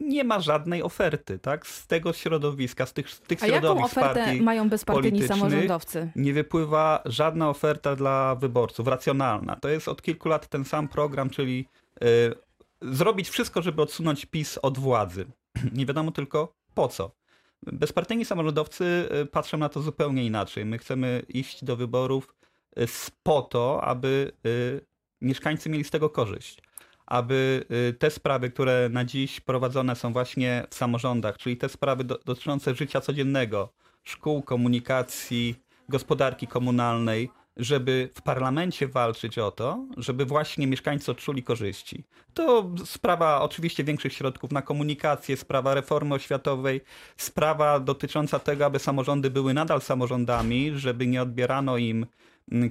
nie 0.00 0.24
ma 0.24 0.40
żadnej 0.40 0.82
oferty, 0.82 1.38
tak? 1.38 1.66
Z 1.66 1.86
tego 1.86 2.12
środowiska, 2.12 2.86
z 2.86 2.92
tych, 2.92 3.10
z 3.10 3.20
tych 3.20 3.42
A 3.42 3.46
jaką 3.46 3.60
środowisk 3.60 3.98
ofertę 3.98 4.24
partii 4.24 4.42
mają 4.42 4.68
bezpartyjni 4.68 5.28
samorządowcy? 5.28 6.10
nie 6.16 6.32
wypływa 6.32 7.02
żadna 7.04 7.50
oferta 7.50 7.96
dla 7.96 8.34
wyborców, 8.34 8.86
racjonalna. 8.86 9.56
To 9.56 9.68
jest 9.68 9.88
od 9.88 10.02
kilku 10.02 10.28
lat 10.28 10.48
ten 10.48 10.64
sam 10.64 10.88
program, 10.88 11.30
czyli 11.30 11.66
y, 12.02 12.34
zrobić 12.82 13.28
wszystko, 13.28 13.62
żeby 13.62 13.82
odsunąć 13.82 14.26
PiS 14.26 14.58
od 14.62 14.78
władzy. 14.78 15.26
Nie 15.76 15.86
wiadomo 15.86 16.10
tylko 16.10 16.52
po 16.74 16.88
co. 16.88 17.17
Bezpartyjni 17.62 18.24
samorządowcy 18.24 19.08
y, 19.22 19.26
patrzą 19.26 19.58
na 19.58 19.68
to 19.68 19.82
zupełnie 19.82 20.26
inaczej. 20.26 20.64
My 20.64 20.78
chcemy 20.78 21.22
iść 21.28 21.64
do 21.64 21.76
wyborów 21.76 22.34
y, 22.78 22.86
po 23.22 23.42
to, 23.42 23.84
aby 23.84 24.32
y, 24.46 24.86
mieszkańcy 25.20 25.70
mieli 25.70 25.84
z 25.84 25.90
tego 25.90 26.10
korzyść. 26.10 26.62
Aby 27.06 27.64
te 27.98 28.10
sprawy, 28.10 28.50
które 28.50 28.88
na 28.92 29.04
dziś 29.04 29.40
prowadzone 29.40 29.96
są 29.96 30.12
właśnie 30.12 30.66
w 30.70 30.74
samorządach, 30.74 31.38
czyli 31.38 31.56
te 31.56 31.68
sprawy 31.68 32.04
do, 32.04 32.18
dotyczące 32.24 32.74
życia 32.74 33.00
codziennego, 33.00 33.72
szkół, 34.04 34.42
komunikacji, 34.42 35.54
gospodarki 35.88 36.46
komunalnej, 36.46 37.30
żeby 37.58 38.10
w 38.14 38.22
parlamencie 38.22 38.88
walczyć 38.88 39.38
o 39.38 39.50
to, 39.50 39.86
żeby 39.96 40.24
właśnie 40.24 40.66
mieszkańcy 40.66 41.10
odczuli 41.10 41.42
korzyści. 41.42 42.04
To 42.34 42.70
sprawa 42.84 43.40
oczywiście 43.40 43.84
większych 43.84 44.12
środków 44.12 44.52
na 44.52 44.62
komunikację, 44.62 45.36
sprawa 45.36 45.74
reformy 45.74 46.14
oświatowej, 46.14 46.80
sprawa 47.16 47.80
dotycząca 47.80 48.38
tego, 48.38 48.66
aby 48.66 48.78
samorządy 48.78 49.30
były 49.30 49.54
nadal 49.54 49.80
samorządami, 49.80 50.72
żeby 50.74 51.06
nie 51.06 51.22
odbierano 51.22 51.76
im 51.76 52.06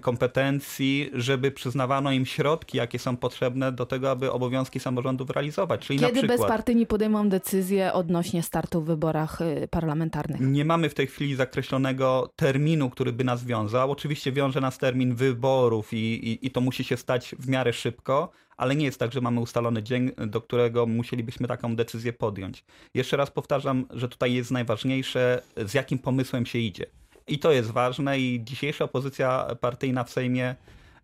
kompetencji, 0.01 1.09
żeby 1.13 1.51
przyznawano 1.51 2.11
im 2.11 2.25
środki, 2.25 2.77
jakie 2.77 2.99
są 2.99 3.17
potrzebne 3.17 3.71
do 3.71 3.85
tego, 3.85 4.11
aby 4.11 4.31
obowiązki 4.31 4.79
samorządów 4.79 5.29
realizować. 5.29 5.81
Czyli 5.87 5.99
na 5.99 6.07
Kiedy 6.07 6.19
przykład... 6.19 6.39
bezpartyjni 6.39 6.85
podejmą 6.85 7.29
decyzję 7.29 7.93
odnośnie 7.93 8.43
startu 8.43 8.81
w 8.81 8.85
wyborach 8.85 9.41
y, 9.41 9.67
parlamentarnych? 9.71 10.41
Nie 10.41 10.65
mamy 10.65 10.89
w 10.89 10.93
tej 10.93 11.07
chwili 11.07 11.35
zakreślonego 11.35 12.33
terminu, 12.35 12.89
który 12.89 13.13
by 13.13 13.23
nas 13.23 13.43
wiązał. 13.43 13.91
Oczywiście 13.91 14.31
wiąże 14.31 14.61
nas 14.61 14.77
termin 14.77 15.15
wyborów 15.15 15.93
i, 15.93 15.97
i, 15.97 16.47
i 16.47 16.51
to 16.51 16.61
musi 16.61 16.83
się 16.83 16.97
stać 16.97 17.35
w 17.39 17.47
miarę 17.47 17.73
szybko, 17.73 18.31
ale 18.57 18.75
nie 18.75 18.85
jest 18.85 18.99
tak, 18.99 19.13
że 19.13 19.21
mamy 19.21 19.39
ustalony 19.39 19.83
dzień, 19.83 20.11
do 20.27 20.41
którego 20.41 20.85
musielibyśmy 20.85 21.47
taką 21.47 21.75
decyzję 21.75 22.13
podjąć. 22.13 22.65
Jeszcze 22.93 23.17
raz 23.17 23.31
powtarzam, 23.31 23.85
że 23.89 24.09
tutaj 24.09 24.33
jest 24.33 24.51
najważniejsze, 24.51 25.41
z 25.65 25.73
jakim 25.73 25.99
pomysłem 25.99 26.45
się 26.45 26.59
idzie. 26.59 26.85
I 27.27 27.39
to 27.39 27.51
jest 27.51 27.71
ważne 27.71 28.19
i 28.19 28.43
dzisiejsza 28.43 28.85
opozycja 28.85 29.55
partyjna 29.61 30.03
w 30.03 30.11
Sejmie 30.11 30.55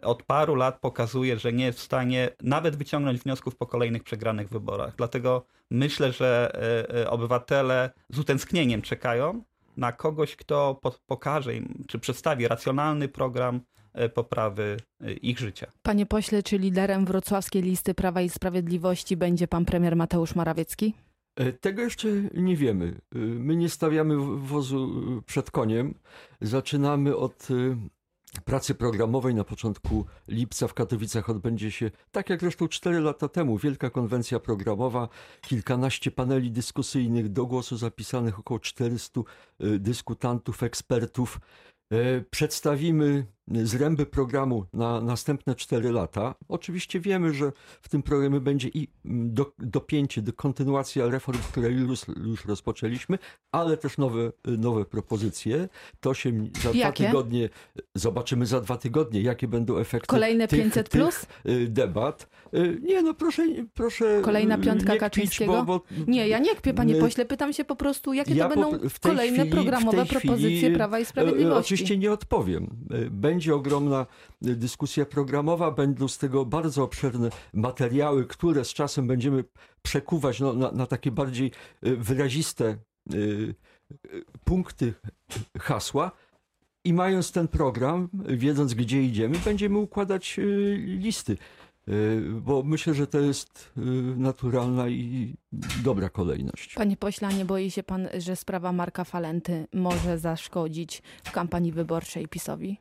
od 0.03 0.23
paru 0.23 0.55
lat 0.55 0.79
pokazuje, 0.79 1.39
że 1.39 1.53
nie 1.53 1.65
jest 1.65 1.79
w 1.79 1.83
stanie 1.83 2.29
nawet 2.41 2.75
wyciągnąć 2.75 3.19
wniosków 3.19 3.55
po 3.55 3.65
kolejnych 3.65 4.03
przegranych 4.03 4.49
wyborach. 4.49 4.93
Dlatego 4.97 5.45
myślę, 5.71 6.11
że 6.11 6.51
e, 6.55 7.01
e, 7.01 7.09
obywatele 7.09 7.89
z 8.09 8.19
utęsknieniem 8.19 8.81
czekają 8.81 9.43
na 9.77 9.91
kogoś, 9.91 10.35
kto 10.35 10.79
po- 10.81 10.95
pokaże 11.05 11.55
im, 11.55 11.83
czy 11.87 11.99
przedstawi 11.99 12.47
racjonalny 12.47 13.07
program 13.07 13.61
e, 13.93 14.09
poprawy 14.09 14.77
ich 15.21 15.39
życia. 15.39 15.67
Panie 15.83 16.05
pośle, 16.05 16.43
czy 16.43 16.57
liderem 16.57 17.05
wrocławskiej 17.05 17.61
listy 17.61 17.93
Prawa 17.93 18.21
i 18.21 18.29
Sprawiedliwości 18.29 19.17
będzie 19.17 19.47
pan 19.47 19.65
premier 19.65 19.95
Mateusz 19.95 20.35
Morawiecki? 20.35 20.93
E, 21.35 21.53
Tego 21.53 21.81
jeszcze 21.81 22.07
nie 22.33 22.55
wiemy. 22.55 23.01
E, 23.15 23.17
My 23.17 23.55
nie 23.55 23.69
stawiamy 23.69 24.15
wozu 24.37 25.03
e, 25.17 25.21
przed 25.21 25.51
koniem. 25.51 25.93
Zaczynamy 26.41 27.15
od 27.15 27.47
pracy 28.45 28.75
programowej. 28.75 29.35
Na 29.35 29.43
początku 29.43 30.05
lipca 30.27 30.67
w 30.67 30.73
Katowicach 30.73 31.29
odbędzie 31.29 31.71
się, 31.71 31.91
tak 32.11 32.29
jak 32.29 32.39
zresztą 32.39 32.67
4 32.67 32.99
lata 32.99 33.27
temu, 33.27 33.57
wielka 33.57 33.89
konwencja 33.89 34.39
programowa, 34.39 35.09
kilkanaście 35.41 36.11
paneli 36.11 36.51
dyskusyjnych, 36.51 37.29
do 37.29 37.45
głosu 37.45 37.77
zapisanych 37.77 38.39
około 38.39 38.59
400 38.59 39.21
e, 39.21 39.23
dyskutantów, 39.79 40.63
ekspertów. 40.63 41.39
Przedstawimy 42.31 43.25
zręby 43.51 44.05
programu 44.05 44.65
na 44.73 45.01
następne 45.01 45.55
4 45.55 45.91
lata. 45.91 46.35
Oczywiście 46.47 46.99
wiemy, 46.99 47.33
że 47.33 47.51
w 47.81 47.89
tym 47.89 48.03
programie 48.03 48.39
będzie 48.39 48.67
i 48.73 48.87
mm, 49.05 49.33
do, 49.33 49.51
dopięcie, 49.59 50.21
do 50.21 50.33
kontynuacja 50.33 51.07
reform, 51.07 51.39
które 51.51 51.69
już, 51.71 51.99
już 52.25 52.45
rozpoczęliśmy, 52.45 53.17
ale 53.51 53.77
też 53.77 53.97
nowe, 53.97 54.31
nowe 54.57 54.85
propozycje. 54.85 55.69
To 55.99 56.13
się 56.13 56.31
za 56.63 56.69
dwa 56.69 56.79
Jakie? 56.79 57.05
tygodnie, 57.05 57.49
zobaczymy 57.95 58.45
za 58.45 58.61
dwa 58.61 58.77
tygodnie, 58.77 59.21
jakie 59.21 59.47
będą 59.47 59.77
efekty 59.77 60.07
Kolejne 60.07 60.47
tych, 60.47 60.59
500 60.63 60.89
tych 60.89 61.01
plus? 61.01 61.25
y, 61.45 61.67
debat. 61.67 62.29
Y, 62.53 62.79
Nie 62.83 63.01
no, 63.01 63.13
proszę, 63.13 63.43
proszę 63.73 64.21
Kolejna 64.23 64.55
y, 64.57 64.61
piątka 64.61 64.93
nie 64.93 64.99
kpić, 64.99 64.99
Kaczyńskiego? 64.99 65.53
Bo, 65.53 65.65
bo 65.65 65.81
Nie, 66.07 66.27
ja 66.27 66.39
nie 66.39 66.55
kpię, 66.55 66.73
panie 66.73 66.95
pośle, 66.95 67.25
pytam 67.25 67.53
się 67.53 67.65
po 67.65 67.75
prostu, 67.75 68.13
jakie 68.13 68.35
Ja 68.35 68.49
to 68.49 68.55
po- 68.55 68.71
będą 68.71 68.87
kolejne 69.01 69.37
chwili- 69.37 69.51
programowe 69.51 69.97
tej 69.97 70.05
chwili, 70.05 70.21
propozycje 70.21 70.71
Prawa 70.71 70.99
i 70.99 71.05
Sprawiedliwości. 71.05 71.59
Oczywiście 71.73 71.97
nie 71.97 72.11
odpowiem. 72.11 72.67
E, 72.91 73.09
Będzie 73.33 73.55
ogromna 73.55 74.05
dyskusja 74.41 75.05
programowa, 75.05 75.71
będą 75.71 76.07
z 76.07 76.17
tego 76.17 76.45
bardzo 76.45 76.83
obszerne 76.83 77.29
materiały, 77.53 78.25
które 78.25 78.65
z 78.65 78.73
czasem 78.73 79.07
będziemy 79.07 79.43
przekuwać 79.81 80.39
no, 80.39 80.53
na, 80.53 80.71
na 80.71 80.85
takie 80.85 81.11
bardziej 81.11 81.51
e, 81.83 81.95
wyraziste 81.95 82.65
e, 82.65 82.75
e, 83.13 83.17
punkty 84.43 84.93
hasła. 85.59 86.11
I 86.83 86.93
mając 86.93 87.31
ten 87.31 87.47
program, 87.47 88.09
wiedząc 88.27 88.73
gdzie 88.73 89.03
idziemy, 89.03 89.37
będziemy 89.45 89.77
układać 89.77 90.39
listy. 90.85 91.37
Bo 92.41 92.63
myślę, 92.63 92.93
że 92.93 93.07
to 93.07 93.19
jest 93.19 93.71
naturalna 94.17 94.87
i 94.89 95.35
dobra 95.83 96.09
kolejność. 96.09 96.73
Panie 96.73 96.97
pośle, 96.97 97.33
nie 97.33 97.45
boi 97.45 97.71
się 97.71 97.83
pan, 97.83 98.07
że 98.17 98.35
sprawa 98.35 98.71
Marka 98.71 99.03
Falenty 99.03 99.67
może 99.73 100.19
zaszkodzić 100.19 101.01
w 101.23 101.31
kampanii 101.31 101.71
wyborczej 101.71 102.27
PiSowi? 102.27 102.77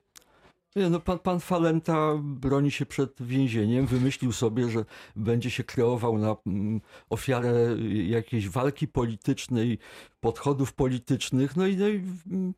Nie, 0.77 0.91
no 0.91 1.01
pan, 1.01 1.19
pan 1.19 1.41
Falenta 1.41 2.15
broni 2.23 2.71
się 2.71 2.87
przed 2.87 3.23
więzieniem, 3.23 3.87
wymyślił 3.87 4.33
sobie, 4.33 4.71
że 4.71 4.85
będzie 5.17 5.51
się 5.51 5.65
kreował 5.65 6.19
na 6.19 6.37
mm, 6.47 6.81
ofiarę 7.11 7.77
jakiejś 8.07 8.49
walki 8.49 8.89
politycznej, 8.89 9.79
podchodów 10.21 10.73
politycznych, 10.73 11.57
no 11.57 11.67
i, 11.67 11.77
no 11.77 11.89
i 11.89 11.95
mm, 12.31 12.55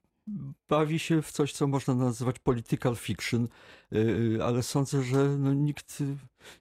bawi 0.69 0.99
się 0.99 1.23
w 1.23 1.33
coś, 1.33 1.53
co 1.53 1.67
można 1.67 1.95
nazwać 1.95 2.39
political 2.39 2.97
fiction, 2.97 3.49
yy, 3.91 4.39
ale 4.45 4.63
sądzę, 4.63 5.03
że 5.03 5.29
no, 5.39 5.55
nikt 5.55 6.03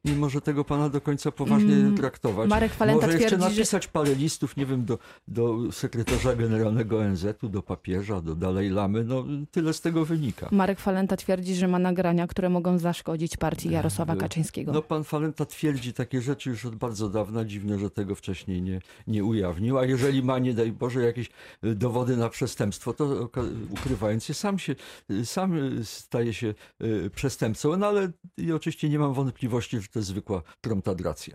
nie 0.06 0.16
może 0.16 0.42
tego 0.42 0.64
pana 0.64 0.90
do 0.90 1.02
końca 1.02 1.32
poważnie 1.32 1.74
Mm, 1.74 1.98
traktować. 1.98 2.50
Marek 2.50 2.74
Falenta 2.74 3.06
Może 3.06 3.18
jeszcze 3.18 3.28
twierdzi, 3.38 3.56
że 3.56 3.60
napisać 3.60 3.88
parę 3.88 4.16
listów, 4.16 4.58
nie 4.58 4.66
wiem, 4.66 4.86
do, 4.86 5.00
do 5.28 5.72
sekretarza 5.72 6.36
generalnego 6.36 7.00
ONZ-u, 7.00 7.50
do 7.50 7.62
papieża, 7.62 8.22
do 8.22 8.36
Dalej 8.36 8.70
Lamy, 8.70 9.04
no 9.04 9.26
tyle 9.52 9.74
z 9.74 9.82
tego 9.82 10.06
wynika. 10.06 10.50
Marek 10.52 10.80
Falenta 10.80 11.18
twierdzi, 11.18 11.56
że 11.56 11.68
ma 11.68 11.80
nagrania, 11.80 12.28
które 12.28 12.50
mogą 12.50 12.78
zaszkodzić 12.78 13.38
partii 13.38 13.72
Jarosława 13.72 14.16
Kaczyńskiego. 14.16 14.72
No 14.72 14.82
pan 14.82 15.04
Falenta 15.04 15.46
twierdzi 15.46 15.94
takie 15.94 16.22
rzeczy 16.22 16.50
już 16.50 16.66
od 16.66 16.76
bardzo 16.76 17.10
dawna. 17.10 17.46
Dziwne, 17.46 17.80
że 17.80 17.90
tego 17.90 18.16
wcześniej 18.16 18.62
nie, 18.62 18.80
nie 19.08 19.24
ujawnił. 19.24 19.78
A 19.78 19.86
jeżeli 19.86 20.24
ma, 20.24 20.40
nie 20.40 20.54
daj 20.54 20.72
Boże, 20.72 21.02
jakieś 21.02 21.30
y, 21.64 21.76
dowody 21.76 22.18
na 22.18 22.30
przestępstwo, 22.30 22.94
to 22.94 23.30
ukrywając 23.70 24.30
je, 24.30 24.36
sam 24.36 24.60
się, 24.60 24.76
sam 25.24 25.54
staje 25.84 26.34
się 26.34 26.54
przestępcą. 27.16 27.78
No 27.78 27.88
ale 27.88 28.12
i 28.38 28.52
oczywiście 28.52 28.90
nie 28.90 29.00
mam 29.00 29.14
wątpliwości, 29.14 29.73
że 29.82 29.88
to 29.88 30.00
jest 30.00 30.10
zwykła 30.10 30.42
tromtadracja. 30.62 31.34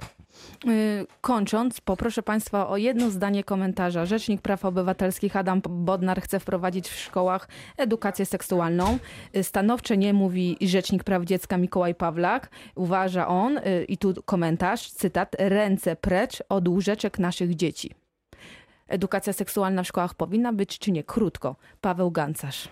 Y, 0.68 1.06
Kończąc, 1.20 1.80
poproszę 1.80 2.22
Państwa 2.22 2.68
o 2.68 2.76
jedno 2.76 3.10
zdanie 3.10 3.44
komentarza. 3.44 4.06
Rzecznik 4.06 4.42
Praw 4.42 4.64
Obywatelskich 4.64 5.36
Adam 5.36 5.60
Bodnar 5.68 6.22
chce 6.22 6.40
wprowadzić 6.40 6.88
w 6.88 6.98
szkołach 6.98 7.48
edukację 7.76 8.26
seksualną. 8.26 8.98
Y, 9.36 9.44
Stanowcze 9.44 9.96
nie 9.96 10.14
mówi 10.14 10.56
Rzecznik 10.60 11.04
Praw 11.04 11.24
Dziecka 11.24 11.56
Mikołaj 11.56 11.94
Pawlak. 11.94 12.50
Uważa 12.74 13.28
on, 13.28 13.58
y, 13.58 13.84
i 13.88 13.98
tu 13.98 14.14
komentarz, 14.24 14.90
cytat, 14.90 15.36
ręce 15.38 15.96
precz 15.96 16.42
od 16.48 16.68
łóżeczek 16.68 17.18
naszych 17.18 17.56
dzieci. 17.56 18.07
Edukacja 18.88 19.32
seksualna 19.32 19.82
w 19.82 19.86
szkołach 19.86 20.14
powinna 20.14 20.52
być 20.52 20.78
czy 20.78 20.92
nie? 20.92 21.04
Krótko. 21.04 21.56
Paweł 21.80 22.10
Gancarz. 22.10 22.68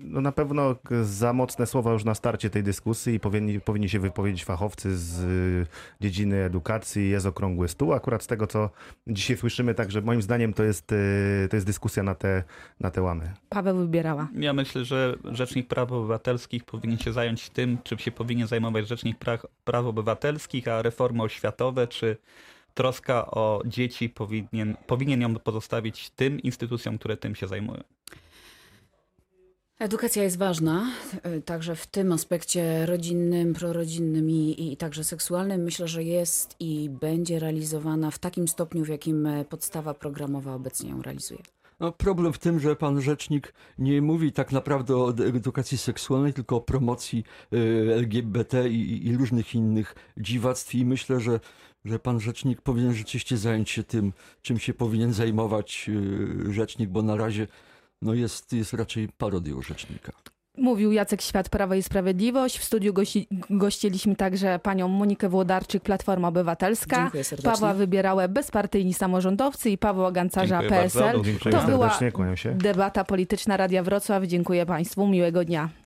No 0.00 0.20
na 0.20 0.32
pewno 0.32 0.76
za 1.02 1.32
mocne 1.32 1.66
słowa 1.66 1.92
już 1.92 2.04
na 2.04 2.14
starcie 2.14 2.50
tej 2.50 2.62
dyskusji 2.62 3.14
i 3.14 3.20
powinni, 3.20 3.60
powinni 3.60 3.88
się 3.88 4.00
wypowiedzieć 4.00 4.44
fachowcy 4.44 4.96
z 4.96 5.20
y, 5.20 5.66
dziedziny 6.00 6.36
edukacji. 6.36 7.10
Jest 7.10 7.26
okrągły 7.26 7.68
stół. 7.68 7.92
Akurat 7.92 8.22
z 8.22 8.26
tego, 8.26 8.46
co 8.46 8.70
dzisiaj 9.06 9.36
słyszymy, 9.36 9.74
także 9.74 10.00
moim 10.00 10.22
zdaniem 10.22 10.52
to 10.52 10.62
jest, 10.62 10.92
y, 10.92 11.48
to 11.50 11.56
jest 11.56 11.66
dyskusja 11.66 12.02
na 12.02 12.14
te, 12.14 12.42
na 12.80 12.90
te 12.90 13.02
łamy. 13.02 13.32
Paweł 13.48 13.76
wybierała. 13.76 14.28
Ja 14.34 14.52
myślę, 14.52 14.84
że 14.84 15.16
Rzecznik 15.24 15.68
Praw 15.68 15.92
Obywatelskich 15.92 16.64
powinien 16.64 16.98
się 16.98 17.12
zająć 17.12 17.50
tym, 17.50 17.78
czym 17.84 17.98
się 17.98 18.10
powinien 18.10 18.48
zajmować 18.48 18.88
Rzecznik 18.88 19.18
Praw, 19.18 19.46
Praw 19.64 19.86
Obywatelskich, 19.86 20.68
a 20.68 20.82
reformy 20.82 21.22
oświatowe 21.22 21.86
czy 21.86 22.16
troska 22.74 23.30
o 23.30 23.62
dzieci 23.66 24.08
powinien, 24.08 24.76
powinien 24.86 25.20
ją 25.20 25.34
pozostawić 25.34 26.10
tym 26.10 26.40
instytucjom, 26.40 26.98
które 26.98 27.16
tym 27.16 27.34
się 27.34 27.46
zajmują. 27.46 27.82
Edukacja 29.78 30.22
jest 30.22 30.38
ważna, 30.38 30.90
y, 31.26 31.42
także 31.42 31.76
w 31.76 31.86
tym 31.86 32.12
aspekcie 32.12 32.86
rodzinnym, 32.86 33.54
prorodzinnym 33.54 34.30
i, 34.30 34.72
i 34.72 34.76
także 34.76 35.04
seksualnym. 35.04 35.62
Myślę, 35.62 35.88
że 35.88 36.02
jest 36.02 36.56
i 36.60 36.90
będzie 36.90 37.38
realizowana 37.38 38.10
w 38.10 38.18
takim 38.18 38.48
stopniu, 38.48 38.84
w 38.84 38.88
jakim 38.88 39.26
e, 39.26 39.44
podstawa 39.44 39.94
programowa 39.94 40.54
obecnie 40.54 40.90
ją 40.90 41.02
realizuje. 41.02 41.42
No, 41.80 41.92
problem 41.92 42.32
w 42.32 42.38
tym, 42.38 42.60
że 42.60 42.76
pan 42.76 43.00
rzecznik 43.00 43.54
nie 43.78 44.02
mówi 44.02 44.32
tak 44.32 44.52
naprawdę 44.52 44.96
o 44.96 45.10
edukacji 45.10 45.78
seksualnej, 45.78 46.32
tylko 46.32 46.56
o 46.56 46.60
promocji 46.60 47.24
y, 47.52 47.94
LGBT 47.94 48.68
i, 48.68 49.06
i 49.06 49.16
różnych 49.16 49.54
innych 49.54 49.94
dziwactw 50.16 50.74
i 50.74 50.84
myślę, 50.84 51.20
że, 51.20 51.40
że 51.84 51.98
pan 51.98 52.20
rzecznik 52.20 52.60
powinien 52.60 52.94
rzeczywiście 52.94 53.36
zająć 53.36 53.70
się 53.70 53.84
tym, 53.84 54.12
czym 54.42 54.58
się 54.58 54.74
powinien 54.74 55.12
zajmować 55.12 55.90
y, 56.48 56.52
rzecznik, 56.52 56.90
bo 56.90 57.02
na 57.02 57.16
razie 57.16 57.46
no 58.02 58.14
jest, 58.14 58.52
jest 58.52 58.72
raczej 58.72 59.08
parodią 59.08 59.62
rzecznika. 59.62 60.12
Mówił 60.58 60.92
Jacek 60.92 61.22
Świat, 61.22 61.48
Prawo 61.48 61.74
i 61.74 61.82
Sprawiedliwość. 61.82 62.58
W 62.58 62.64
studiu 62.64 62.92
gości, 62.92 63.28
gościliśmy 63.50 64.16
także 64.16 64.58
panią 64.58 64.88
Monikę 64.88 65.28
Włodarczyk, 65.28 65.82
Platforma 65.82 66.28
Obywatelska. 66.28 66.96
Dziękuję 66.96 67.24
serdecznie. 67.24 67.52
Pawła 67.52 67.74
Wybierałę, 67.74 68.28
bezpartyjni 68.28 68.94
samorządowcy 68.94 69.70
i 69.70 69.78
Pawła 69.78 70.12
Gancarza, 70.12 70.60
Dziękuję 70.60 70.80
bardzo. 70.80 71.00
PSL. 71.00 71.22
Dziękuję 71.22 71.54
To 71.54 71.66
była 71.66 71.98
debata 72.54 73.04
polityczna 73.04 73.56
Radia 73.56 73.82
Wrocław. 73.82 74.24
Dziękuję 74.24 74.66
państwu, 74.66 75.08
miłego 75.08 75.44
dnia. 75.44 75.68